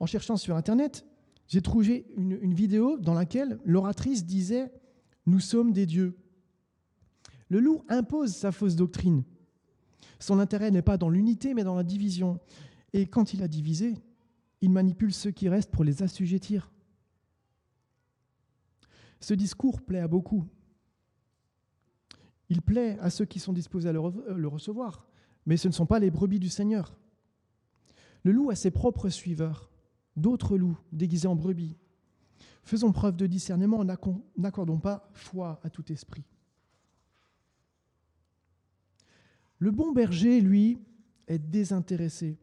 En 0.00 0.06
cherchant 0.06 0.36
sur 0.36 0.56
Internet, 0.56 1.06
j'ai 1.46 1.62
trouvé 1.62 2.04
une, 2.16 2.40
une, 2.42 2.54
vidéo 2.54 2.98
dans 2.98 3.14
laquelle 3.14 3.60
l'oratrice 3.64 4.26
disait⁇ 4.26 4.64
Nous 5.26 5.38
sommes 5.38 5.72
des 5.72 5.86
dieux⁇ 5.86 6.18
Le 7.50 7.60
loup 7.60 7.84
impose 7.88 8.34
sa 8.34 8.50
fausse 8.50 8.74
doctrine. 8.74 9.22
Son 10.18 10.40
intérêt 10.40 10.72
n'est 10.72 10.82
pas 10.82 10.96
dans 10.96 11.08
l'unité, 11.08 11.54
mais 11.54 11.62
dans 11.62 11.76
la 11.76 11.84
division. 11.84 12.40
Et 12.94 13.06
quand 13.06 13.32
il 13.32 13.44
a 13.44 13.48
divisé, 13.48 13.94
il 14.60 14.70
manipule 14.70 15.14
ceux 15.14 15.30
qui 15.30 15.48
restent 15.48 15.70
pour 15.70 15.84
les 15.84 16.02
assujettir. 16.02 16.72
Ce 19.22 19.34
discours 19.34 19.80
plaît 19.80 20.00
à 20.00 20.08
beaucoup. 20.08 20.44
Il 22.48 22.60
plaît 22.60 22.98
à 23.00 23.08
ceux 23.08 23.24
qui 23.24 23.38
sont 23.38 23.52
disposés 23.52 23.88
à 23.88 23.92
le 23.92 24.48
recevoir, 24.48 25.06
mais 25.46 25.56
ce 25.56 25.68
ne 25.68 25.72
sont 25.72 25.86
pas 25.86 26.00
les 26.00 26.10
brebis 26.10 26.40
du 26.40 26.48
Seigneur. 26.48 26.94
Le 28.24 28.32
loup 28.32 28.50
a 28.50 28.56
ses 28.56 28.70
propres 28.70 29.08
suiveurs, 29.08 29.70
d'autres 30.16 30.58
loups 30.58 30.78
déguisés 30.92 31.28
en 31.28 31.36
brebis. 31.36 31.76
Faisons 32.64 32.92
preuve 32.92 33.16
de 33.16 33.26
discernement, 33.26 33.84
n'accordons 34.36 34.78
pas 34.78 35.08
foi 35.14 35.60
à 35.62 35.70
tout 35.70 35.90
esprit. 35.92 36.24
Le 39.58 39.70
bon 39.70 39.92
berger, 39.92 40.40
lui, 40.40 40.78
est 41.28 41.38
désintéressé. 41.38 42.38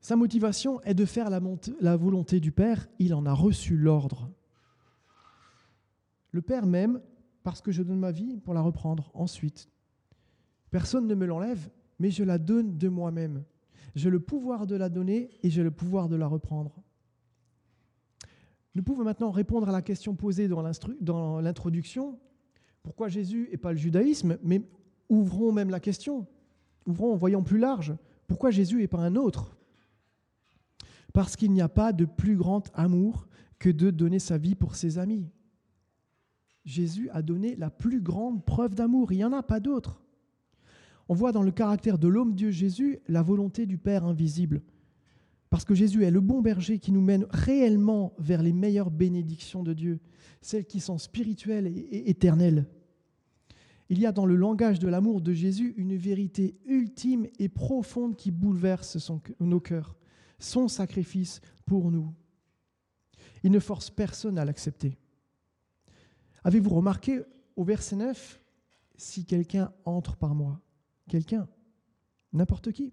Sa 0.00 0.16
motivation 0.16 0.80
est 0.82 0.94
de 0.94 1.04
faire 1.04 1.28
la, 1.28 1.40
la 1.80 1.96
volonté 1.96 2.40
du 2.40 2.50
Père, 2.50 2.88
il 2.98 3.12
en 3.12 3.26
a 3.26 3.34
reçu 3.34 3.76
l'ordre. 3.76 4.30
Le 6.30 6.42
Père 6.42 6.66
m'aime 6.66 7.00
parce 7.42 7.60
que 7.60 7.72
je 7.72 7.82
donne 7.82 7.98
ma 7.98 8.12
vie 8.12 8.38
pour 8.38 8.54
la 8.54 8.60
reprendre 8.60 9.10
ensuite. 9.14 9.68
Personne 10.70 11.06
ne 11.06 11.14
me 11.14 11.26
l'enlève, 11.26 11.70
mais 11.98 12.10
je 12.10 12.24
la 12.24 12.38
donne 12.38 12.76
de 12.76 12.88
moi-même. 12.88 13.44
J'ai 13.94 14.10
le 14.10 14.20
pouvoir 14.20 14.66
de 14.66 14.76
la 14.76 14.88
donner 14.88 15.30
et 15.42 15.50
j'ai 15.50 15.62
le 15.62 15.70
pouvoir 15.70 16.08
de 16.08 16.16
la 16.16 16.26
reprendre. 16.26 16.82
Nous 18.74 18.82
pouvons 18.82 19.02
maintenant 19.02 19.30
répondre 19.30 19.68
à 19.68 19.72
la 19.72 19.82
question 19.82 20.14
posée 20.14 20.46
dans 20.46 21.40
l'introduction. 21.40 22.18
Pourquoi 22.82 23.08
Jésus 23.08 23.48
et 23.50 23.56
pas 23.56 23.72
le 23.72 23.78
judaïsme? 23.78 24.38
Mais 24.42 24.62
ouvrons 25.08 25.52
même 25.52 25.70
la 25.70 25.80
question. 25.80 26.26
Ouvrons, 26.86 27.16
voyons 27.16 27.42
plus 27.42 27.58
large. 27.58 27.96
Pourquoi 28.26 28.50
Jésus 28.50 28.82
et 28.82 28.88
pas 28.88 28.98
un 28.98 29.16
autre? 29.16 29.56
Parce 31.12 31.34
qu'il 31.34 31.50
n'y 31.52 31.62
a 31.62 31.68
pas 31.68 31.92
de 31.92 32.04
plus 32.04 32.36
grand 32.36 32.70
amour 32.74 33.26
que 33.58 33.70
de 33.70 33.90
donner 33.90 34.18
sa 34.18 34.38
vie 34.38 34.54
pour 34.54 34.76
ses 34.76 34.98
amis. 34.98 35.26
Jésus 36.68 37.08
a 37.12 37.22
donné 37.22 37.56
la 37.56 37.70
plus 37.70 38.02
grande 38.02 38.44
preuve 38.44 38.74
d'amour. 38.74 39.10
Il 39.10 39.16
n'y 39.16 39.24
en 39.24 39.32
a 39.32 39.42
pas 39.42 39.58
d'autre. 39.58 40.02
On 41.08 41.14
voit 41.14 41.32
dans 41.32 41.42
le 41.42 41.50
caractère 41.50 41.98
de 41.98 42.08
l'homme 42.08 42.34
Dieu 42.34 42.50
Jésus 42.50 42.98
la 43.08 43.22
volonté 43.22 43.64
du 43.64 43.78
Père 43.78 44.04
invisible. 44.04 44.60
Parce 45.48 45.64
que 45.64 45.74
Jésus 45.74 46.04
est 46.04 46.10
le 46.10 46.20
bon 46.20 46.42
berger 46.42 46.78
qui 46.78 46.92
nous 46.92 47.00
mène 47.00 47.24
réellement 47.30 48.12
vers 48.18 48.42
les 48.42 48.52
meilleures 48.52 48.90
bénédictions 48.90 49.62
de 49.62 49.72
Dieu, 49.72 49.98
celles 50.42 50.66
qui 50.66 50.80
sont 50.80 50.98
spirituelles 50.98 51.68
et 51.68 52.10
éternelles. 52.10 52.66
Il 53.88 53.98
y 53.98 54.04
a 54.04 54.12
dans 54.12 54.26
le 54.26 54.36
langage 54.36 54.78
de 54.78 54.88
l'amour 54.88 55.22
de 55.22 55.32
Jésus 55.32 55.72
une 55.78 55.96
vérité 55.96 56.54
ultime 56.66 57.26
et 57.38 57.48
profonde 57.48 58.14
qui 58.14 58.30
bouleverse 58.30 59.10
nos 59.40 59.60
cœurs, 59.60 59.96
son 60.38 60.68
sacrifice 60.68 61.40
pour 61.64 61.90
nous. 61.90 62.12
Il 63.42 63.52
ne 63.52 63.58
force 63.58 63.88
personne 63.88 64.36
à 64.36 64.44
l'accepter. 64.44 64.98
Avez-vous 66.44 66.70
remarqué 66.70 67.22
au 67.56 67.64
verset 67.64 67.96
9, 67.96 68.40
si 68.96 69.24
quelqu'un 69.24 69.72
entre 69.84 70.16
par 70.16 70.34
moi 70.34 70.60
Quelqu'un, 71.08 71.48
n'importe 72.32 72.72
qui. 72.72 72.92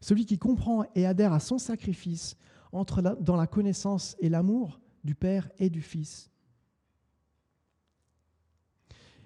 Celui 0.00 0.26
qui 0.26 0.38
comprend 0.38 0.84
et 0.94 1.06
adhère 1.06 1.32
à 1.32 1.40
son 1.40 1.58
sacrifice 1.58 2.36
entre 2.72 3.02
dans 3.20 3.36
la 3.36 3.46
connaissance 3.46 4.16
et 4.18 4.28
l'amour 4.28 4.80
du 5.04 5.14
Père 5.14 5.50
et 5.58 5.70
du 5.70 5.80
Fils. 5.80 6.30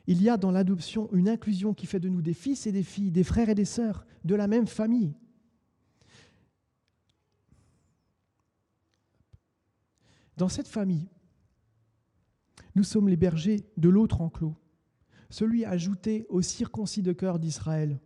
Il 0.07 0.23
y 0.23 0.29
a 0.29 0.37
dans 0.37 0.51
l'adoption 0.51 1.11
une 1.13 1.29
inclusion 1.29 1.75
qui 1.75 1.87
fait 1.87 2.01
de 2.01 2.09
nous 2.09 2.23
des 2.23 2.35
fils 2.35 2.67
et 2.67 2.73
des 2.73 2.83
filles, 2.83 3.11
des 3.11 3.25
frères 3.25 3.49
et 3.51 3.55
des 3.55 3.65
sœurs, 3.65 4.07
de 4.25 4.35
la 4.35 4.47
même 4.47 4.67
famille. 4.67 5.15
Dans 10.39 10.49
cette 10.49 10.69
famille, 10.69 11.09
nous 12.75 12.85
sommes 12.85 13.09
les 13.09 13.17
bergers 13.17 13.65
de 13.77 13.89
l'autre 13.89 14.21
enclos, 14.21 14.57
celui 15.31 15.65
ajouté 15.65 16.27
au 16.29 16.43
circoncis 16.43 17.03
de 17.03 17.13
cœur 17.13 17.39
d'Israël. 17.39 18.01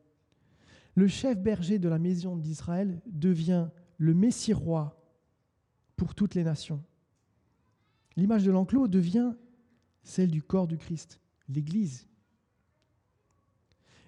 Le 0.94 1.08
chef 1.08 1.38
berger 1.38 1.78
de 1.78 1.88
la 1.88 1.98
maison 1.98 2.36
d'Israël 2.36 3.00
devient 3.06 3.68
le 3.98 4.14
Messie 4.14 4.52
roi 4.52 5.02
pour 5.96 6.14
toutes 6.14 6.34
les 6.34 6.44
nations. 6.44 6.82
L'image 8.16 8.44
de 8.44 8.50
l'enclos 8.50 8.88
devient 8.88 9.32
celle 10.02 10.30
du 10.30 10.42
corps 10.42 10.66
du 10.66 10.76
Christ, 10.76 11.20
l'Église. 11.48 12.08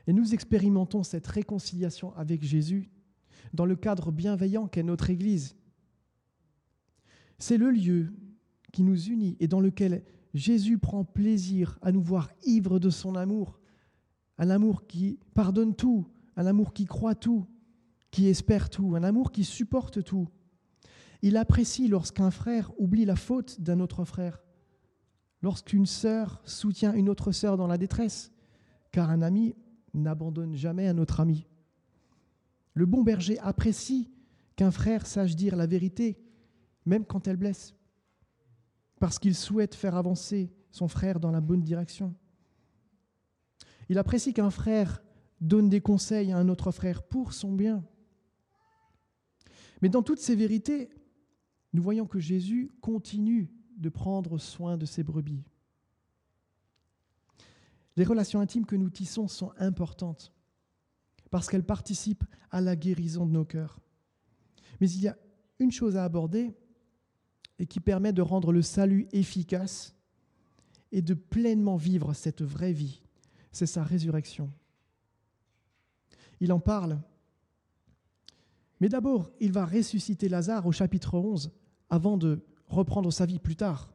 Et 0.07 0.13
nous 0.13 0.35
expérimentons 0.35 1.03
cette 1.03 1.27
réconciliation 1.27 2.15
avec 2.17 2.43
Jésus 2.43 2.91
dans 3.55 3.65
le 3.65 3.77
cadre 3.77 4.13
bienveillant 4.13 4.67
qu'est 4.67 4.83
notre 4.83 5.11
Église. 5.11 5.57
C'est 7.39 7.57
le 7.57 7.71
lieu 7.71 8.13
qui 8.73 8.83
nous 8.83 9.01
unit 9.09 9.37
et 9.41 9.49
dans 9.49 9.61
lequel 9.61 10.05
Jésus 10.35 10.79
prend 10.79 11.05
plaisir 11.05 11.79
à 11.81 11.93
nous 11.93 12.03
voir 12.03 12.31
ivres 12.45 12.81
de 12.81 12.91
son 12.91 13.15
amour, 13.15 13.61
un 14.37 14.51
amour 14.51 14.87
qui 14.89 15.21
pardonne 15.33 15.77
tout, 15.77 16.07
un 16.37 16.47
amour 16.47 16.73
qui 16.73 16.87
croit 16.87 17.15
tout, 17.15 17.47
qui 18.11 18.27
espère 18.27 18.69
tout, 18.69 18.97
un 18.97 19.05
amour 19.05 19.31
qui 19.31 19.45
supporte 19.45 20.03
tout. 20.03 20.29
Il 21.23 21.37
apprécie 21.37 21.87
lorsqu'un 21.87 22.33
frère 22.33 22.73
oublie 22.79 23.05
la 23.05 23.15
faute 23.15 23.61
d'un 23.61 23.79
autre 23.79 24.05
frère, 24.05 24.43
lorsqu'une 25.41 25.87
sœur 25.87 26.43
soutient 26.45 26.95
une 26.95 27.09
autre 27.09 27.31
sœur 27.31 27.57
dans 27.57 27.69
la 27.69 27.79
détresse, 27.79 28.33
car 28.91 29.11
un 29.11 29.23
ami 29.23 29.55
n'abandonne 29.95 30.57
jamais 30.57 30.89
un 30.89 30.99
autre 30.99 31.21
ami. 31.21 31.47
Le 32.75 32.87
bon 32.87 33.05
berger 33.05 33.39
apprécie 33.39 34.11
qu'un 34.57 34.73
frère 34.73 35.07
sache 35.07 35.37
dire 35.37 35.55
la 35.55 35.67
vérité, 35.67 36.19
même 36.87 37.05
quand 37.05 37.29
elle 37.29 37.37
blesse 37.37 37.75
parce 39.05 39.19
qu'il 39.19 39.35
souhaite 39.35 39.75
faire 39.75 39.97
avancer 39.97 40.51
son 40.71 40.89
frère 40.89 41.21
dans 41.21 41.31
la 41.31 41.43
bonne 41.43 41.61
direction. 41.61 42.15
Il 43.91 43.99
apprécie 43.99 44.33
qu'un 44.33 44.49
frère 44.49 45.03
donne 45.43 45.69
des 45.69 45.83
conseils 45.83 46.33
à 46.33 46.39
un 46.39 46.49
autre 46.49 46.73
frère 46.73 47.03
pour 47.03 47.35
son 47.35 47.53
bien. 47.53 47.85
Mais 49.83 49.91
dans 49.91 50.03
toutes 50.03 50.21
ces 50.21 50.35
vérités, 50.35 50.89
nous 51.75 51.83
voyons 51.83 52.07
que 52.07 52.19
Jésus 52.19 52.73
continue 52.81 53.53
de 53.77 53.91
prendre 53.91 54.39
soin 54.39 54.79
de 54.79 54.87
ses 54.87 55.03
brebis. 55.03 55.45
Les 57.97 58.05
relations 58.05 58.41
intimes 58.41 58.65
que 58.65 58.75
nous 58.75 58.89
tissons 58.89 59.29
sont 59.29 59.53
importantes 59.59 60.33
parce 61.31 61.51
qu'elles 61.51 61.67
participent 61.67 62.25
à 62.51 62.63
la 62.63 62.75
guérison 62.75 63.27
de 63.27 63.33
nos 63.33 63.45
cœurs. 63.45 63.81
Mais 64.81 64.89
il 64.89 65.03
y 65.03 65.09
a 65.09 65.19
une 65.59 65.73
chose 65.73 65.99
à 65.99 66.05
aborder, 66.05 66.57
et 67.59 67.67
qui 67.67 67.81
permet 67.81 68.13
de 68.13 68.23
rendre 68.23 68.53
le 68.53 68.63
salut 68.63 69.07
efficace 69.13 69.95
et 70.93 71.03
de 71.03 71.15
pleinement 71.15 71.77
vivre 71.77 72.13
cette 72.15 72.43
vraie 72.43 72.73
vie. 72.73 73.03
C'est 73.53 73.67
sa 73.67 73.83
résurrection. 73.83 74.51
Il 76.41 76.53
en 76.53 76.61
parle. 76.61 77.01
Mais 78.81 78.89
d'abord, 78.89 79.31
il 79.41 79.53
va 79.53 79.65
ressusciter 79.65 80.29
Lazare 80.29 80.67
au 80.67 80.73
chapitre 80.73 81.15
11 81.15 81.53
avant 81.91 82.17
de 82.17 82.45
reprendre 82.67 83.13
sa 83.13 83.27
vie 83.27 83.39
plus 83.39 83.57
tard. 83.57 83.93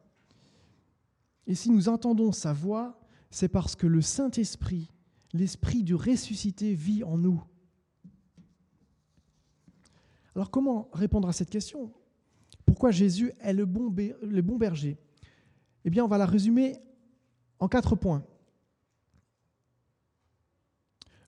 Et 1.47 1.55
si 1.55 1.69
nous 1.69 1.89
entendons 1.89 2.31
sa 2.31 2.53
voix, 2.53 2.99
c'est 3.29 3.49
parce 3.49 3.75
que 3.75 3.87
le 3.87 4.01
Saint-Esprit, 4.01 4.89
l'Esprit 5.33 5.83
du 5.83 5.95
ressuscité, 5.95 6.73
vit 6.73 7.03
en 7.03 7.17
nous. 7.17 7.43
Alors 10.35 10.51
comment 10.51 10.89
répondre 10.93 11.27
à 11.27 11.33
cette 11.33 11.49
question? 11.49 11.91
Pourquoi 12.79 12.91
Jésus 12.91 13.33
est 13.41 13.51
le 13.51 13.65
bon, 13.65 14.57
berger 14.57 14.97
Eh 15.83 15.89
bien, 15.89 16.05
on 16.05 16.07
va 16.07 16.17
la 16.17 16.25
résumer 16.25 16.77
en 17.59 17.67
quatre 17.67 17.97
points. 17.97 18.23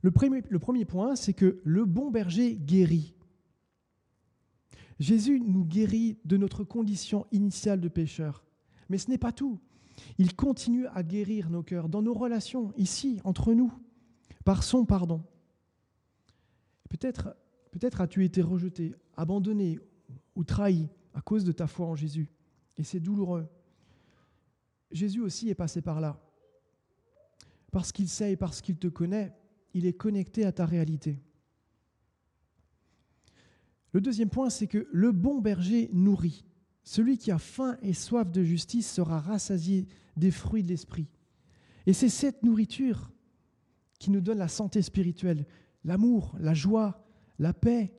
Le 0.01 0.11
premier, 0.11 0.85
point, 0.85 1.17
c'est 1.17 1.33
que 1.33 1.59
le 1.65 1.83
bon 1.83 2.09
berger 2.09 2.55
guérit. 2.55 3.13
Jésus 4.97 5.41
nous 5.41 5.65
guérit 5.65 6.19
de 6.23 6.37
notre 6.37 6.63
condition 6.63 7.27
initiale 7.33 7.81
de 7.81 7.89
pécheur. 7.89 8.45
Mais 8.87 8.97
ce 8.97 9.09
n'est 9.09 9.17
pas 9.17 9.33
tout. 9.33 9.59
Il 10.17 10.37
continue 10.37 10.87
à 10.87 11.03
guérir 11.03 11.49
nos 11.49 11.63
cœurs 11.63 11.89
dans 11.89 12.01
nos 12.01 12.13
relations, 12.13 12.71
ici, 12.77 13.19
entre 13.25 13.53
nous, 13.53 13.73
par 14.45 14.63
son 14.63 14.85
pardon. 14.85 15.21
Peut-être 16.87 17.35
peut 17.71 17.89
as-tu 17.99 18.23
été 18.23 18.41
rejeté, 18.41 18.95
abandonné 19.17 19.79
ou 20.37 20.45
trahi 20.45 20.87
à 21.13 21.21
cause 21.21 21.43
de 21.43 21.51
ta 21.51 21.67
foi 21.67 21.87
en 21.87 21.95
Jésus. 21.95 22.29
Et 22.77 22.83
c'est 22.83 22.99
douloureux. 22.99 23.47
Jésus 24.91 25.21
aussi 25.21 25.49
est 25.49 25.55
passé 25.55 25.81
par 25.81 26.01
là. 26.01 26.19
Parce 27.71 27.91
qu'il 27.91 28.09
sait 28.09 28.33
et 28.33 28.37
parce 28.37 28.61
qu'il 28.61 28.77
te 28.77 28.87
connaît, 28.87 29.33
il 29.73 29.85
est 29.85 29.93
connecté 29.93 30.45
à 30.45 30.51
ta 30.51 30.65
réalité. 30.65 31.21
Le 33.93 34.01
deuxième 34.01 34.29
point, 34.29 34.49
c'est 34.49 34.67
que 34.67 34.87
le 34.91 35.11
bon 35.11 35.39
berger 35.39 35.89
nourrit. 35.93 36.45
Celui 36.83 37.17
qui 37.17 37.31
a 37.31 37.37
faim 37.37 37.77
et 37.81 37.93
soif 37.93 38.31
de 38.31 38.43
justice 38.43 38.91
sera 38.91 39.19
rassasié 39.19 39.87
des 40.17 40.31
fruits 40.31 40.63
de 40.63 40.69
l'esprit. 40.69 41.07
Et 41.85 41.93
c'est 41.93 42.09
cette 42.09 42.43
nourriture 42.43 43.11
qui 43.99 44.11
nous 44.11 44.21
donne 44.21 44.37
la 44.37 44.47
santé 44.47 44.81
spirituelle, 44.81 45.45
l'amour, 45.83 46.35
la 46.39 46.53
joie, 46.53 47.05
la 47.39 47.53
paix, 47.53 47.93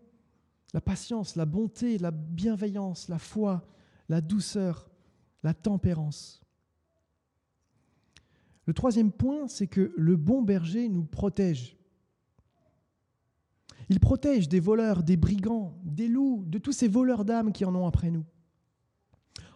la 0.73 0.81
patience, 0.81 1.37
la 1.37 1.45
bonté, 1.45 1.99
la 1.99 2.11
bienveillance, 2.11 3.09
la 3.09 3.19
foi, 3.19 3.67
la 4.09 4.21
douceur, 4.21 4.91
la 5.43 5.55
tempérance. 5.55 6.43
Le 8.67 8.75
troisième 8.75 9.13
point, 9.13 9.49
c'est 9.49 9.67
que 9.67 9.93
le 9.97 10.17
bon 10.17 10.43
berger 10.43 10.89
nous 10.89 11.05
protège. 11.05 11.77
Il 13.89 14.01
protège 14.01 14.49
des 14.49 14.61
voleurs, 14.61 15.03
des 15.03 15.17
brigands, 15.17 15.79
des 15.83 16.09
loups, 16.09 16.45
de 16.47 16.59
tous 16.59 16.73
ces 16.73 16.89
voleurs 16.89 17.25
d'âmes 17.25 17.53
qui 17.53 17.65
en 17.65 17.75
ont 17.75 17.87
après 17.87 18.11
nous. 18.11 18.25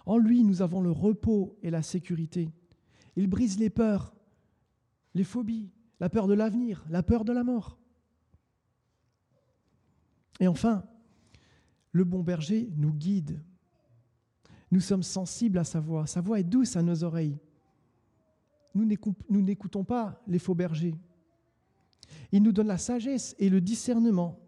En 0.04 0.18
lui, 0.18 0.42
nous 0.44 0.62
avons 0.62 0.80
le 0.80 0.90
repos 0.90 1.56
et 1.62 1.70
la 1.70 1.82
sécurité. 1.82 2.50
Il 3.16 3.28
brise 3.28 3.58
les 3.58 3.70
peurs, 3.70 4.14
les 5.14 5.24
phobies, 5.24 5.70
la 6.00 6.08
peur 6.08 6.26
de 6.26 6.34
l'avenir, 6.34 6.84
la 6.90 7.02
peur 7.02 7.24
de 7.24 7.32
la 7.32 7.44
mort. 7.44 7.78
Et 10.40 10.48
enfin, 10.48 10.84
le 11.96 12.04
bon 12.04 12.22
berger 12.22 12.70
nous 12.76 12.92
guide. 12.92 13.42
Nous 14.70 14.80
sommes 14.80 15.02
sensibles 15.02 15.58
à 15.58 15.64
sa 15.64 15.80
voix. 15.80 16.06
Sa 16.06 16.20
voix 16.20 16.38
est 16.38 16.44
douce 16.44 16.76
à 16.76 16.82
nos 16.82 17.02
oreilles. 17.02 17.38
Nous 18.74 18.84
n'écoutons 19.42 19.84
pas 19.84 20.22
les 20.26 20.38
faux 20.38 20.54
bergers. 20.54 20.94
Il 22.30 22.42
nous 22.42 22.52
donne 22.52 22.66
la 22.66 22.78
sagesse 22.78 23.34
et 23.38 23.48
le 23.48 23.60
discernement 23.60 24.38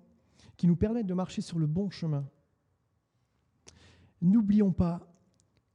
qui 0.56 0.66
nous 0.66 0.76
permettent 0.76 1.06
de 1.06 1.14
marcher 1.14 1.40
sur 1.40 1.58
le 1.58 1.66
bon 1.66 1.88
chemin. 1.88 2.28
N'oublions 4.20 4.72
pas 4.72 5.10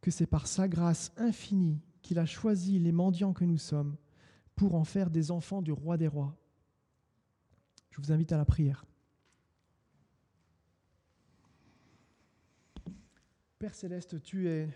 que 0.01 0.11
c'est 0.11 0.27
par 0.27 0.45
sa 0.45 0.67
grâce 0.67 1.11
infinie 1.17 1.81
qu'il 2.01 2.19
a 2.19 2.25
choisi 2.25 2.77
les 2.77 2.91
mendiants 2.91 3.33
que 3.33 3.45
nous 3.45 3.57
sommes 3.57 3.95
pour 4.55 4.75
en 4.75 4.83
faire 4.83 5.09
des 5.09 5.31
enfants 5.31 5.61
du 5.61 5.71
roi 5.71 5.97
des 5.97 6.07
rois. 6.07 6.37
Je 7.89 7.99
vous 7.99 8.11
invite 8.11 8.31
à 8.31 8.37
la 8.37 8.45
prière. 8.45 8.85
Père 13.63 13.75
céleste, 13.75 14.21
tu 14.21 14.49
es 14.49 14.67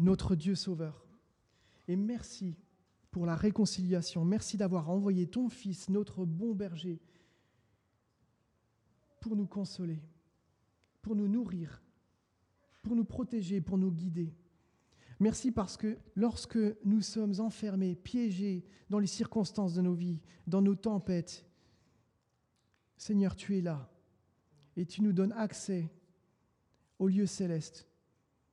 notre 0.00 0.34
Dieu 0.34 0.56
sauveur. 0.56 1.06
Et 1.86 1.94
merci 1.94 2.56
pour 3.12 3.24
la 3.24 3.36
réconciliation. 3.36 4.24
Merci 4.24 4.56
d'avoir 4.56 4.90
envoyé 4.90 5.28
ton 5.28 5.48
Fils, 5.48 5.88
notre 5.88 6.24
bon 6.24 6.52
berger, 6.52 7.00
pour 9.20 9.36
nous 9.36 9.46
consoler, 9.46 10.02
pour 11.02 11.14
nous 11.14 11.28
nourrir, 11.28 11.80
pour 12.82 12.96
nous 12.96 13.04
protéger, 13.04 13.60
pour 13.60 13.78
nous 13.78 13.92
guider. 13.92 14.34
Merci 15.20 15.52
parce 15.52 15.76
que 15.76 15.96
lorsque 16.16 16.58
nous 16.84 17.02
sommes 17.02 17.38
enfermés, 17.38 17.94
piégés 17.94 18.64
dans 18.90 18.98
les 18.98 19.06
circonstances 19.06 19.74
de 19.74 19.82
nos 19.82 19.94
vies, 19.94 20.18
dans 20.48 20.62
nos 20.62 20.74
tempêtes, 20.74 21.46
Seigneur, 22.96 23.36
tu 23.36 23.56
es 23.56 23.60
là 23.60 23.88
et 24.76 24.84
tu 24.84 25.02
nous 25.02 25.12
donnes 25.12 25.30
accès 25.30 25.88
au 26.98 27.06
lieu 27.06 27.26
céleste 27.26 27.86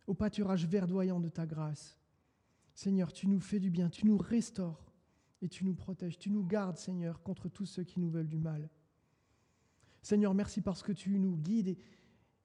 au 0.07 0.13
pâturage 0.13 0.65
verdoyant 0.65 1.19
de 1.19 1.29
ta 1.29 1.45
grâce. 1.45 1.97
Seigneur, 2.73 3.13
tu 3.13 3.27
nous 3.27 3.39
fais 3.39 3.59
du 3.59 3.69
bien, 3.69 3.89
tu 3.89 4.05
nous 4.05 4.17
restaures 4.17 4.91
et 5.41 5.49
tu 5.49 5.65
nous 5.65 5.75
protèges, 5.75 6.17
tu 6.17 6.29
nous 6.29 6.43
gardes, 6.43 6.77
Seigneur, 6.77 7.21
contre 7.21 7.49
tous 7.49 7.65
ceux 7.65 7.83
qui 7.83 7.99
nous 7.99 8.09
veulent 8.09 8.27
du 8.27 8.39
mal. 8.39 8.69
Seigneur, 10.01 10.33
merci 10.33 10.61
parce 10.61 10.83
que 10.83 10.91
tu 10.91 11.17
nous 11.19 11.37
guides 11.37 11.77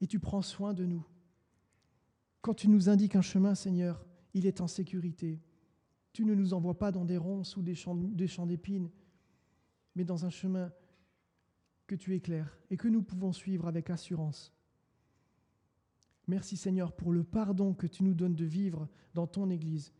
et, 0.01 0.07
tu 0.07 0.19
prends 0.19 0.41
soin 0.41 0.73
de 0.73 0.85
nous. 0.85 1.05
Quand 2.41 2.53
tu 2.53 2.69
nous 2.69 2.87
indiques 2.87 3.15
un 3.15 3.21
chemin, 3.21 3.53
Seigneur, 3.55 4.05
il 4.33 4.45
est 4.45 4.61
en 4.61 4.67
sécurité. 4.67 5.41
Tu 6.13 6.25
ne 6.25 6.33
nous 6.33 6.53
envoies 6.53 6.77
pas 6.77 6.91
dans 6.91 7.05
des 7.05 7.17
ronces 7.17 7.57
ou 7.57 7.61
des 7.61 7.75
champs, 7.75 7.95
des 7.95 8.27
champs 8.27 8.45
d'épines, 8.45 8.89
mais 9.95 10.05
dans 10.05 10.25
un 10.25 10.29
chemin 10.29 10.71
que 11.85 11.95
tu 11.95 12.15
éclaires 12.15 12.57
et 12.69 12.77
que 12.77 12.87
nous 12.87 13.01
pouvons 13.01 13.33
suivre 13.33 13.67
avec 13.67 13.89
assurance. 13.89 14.53
Merci 16.29 16.57
Seigneur 16.57 16.91
pour 16.91 17.11
le 17.11 17.23
pardon 17.23 17.73
que 17.73 17.87
tu 17.87 18.03
nous 18.03 18.13
donnes 18.13 18.35
de 18.35 18.45
vivre 18.45 18.87
dans 19.15 19.25
ton 19.25 19.49
Église. 19.49 19.91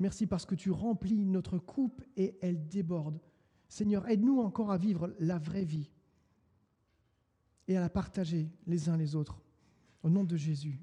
Merci 0.00 0.26
parce 0.26 0.44
que 0.44 0.54
tu 0.54 0.70
remplis 0.70 1.24
notre 1.24 1.56
coupe 1.56 2.04
et 2.14 2.36
elle 2.42 2.68
déborde. 2.68 3.18
Seigneur, 3.68 4.06
aide-nous 4.06 4.38
encore 4.40 4.70
à 4.70 4.76
vivre 4.76 5.14
la 5.18 5.38
vraie 5.38 5.64
vie 5.64 5.90
et 7.68 7.76
à 7.78 7.80
la 7.80 7.88
partager 7.88 8.50
les 8.66 8.90
uns 8.90 8.98
les 8.98 9.16
autres. 9.16 9.40
Au 10.02 10.10
nom 10.10 10.24
de 10.24 10.36
Jésus. 10.36 10.78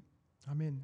Amen. 0.46 0.82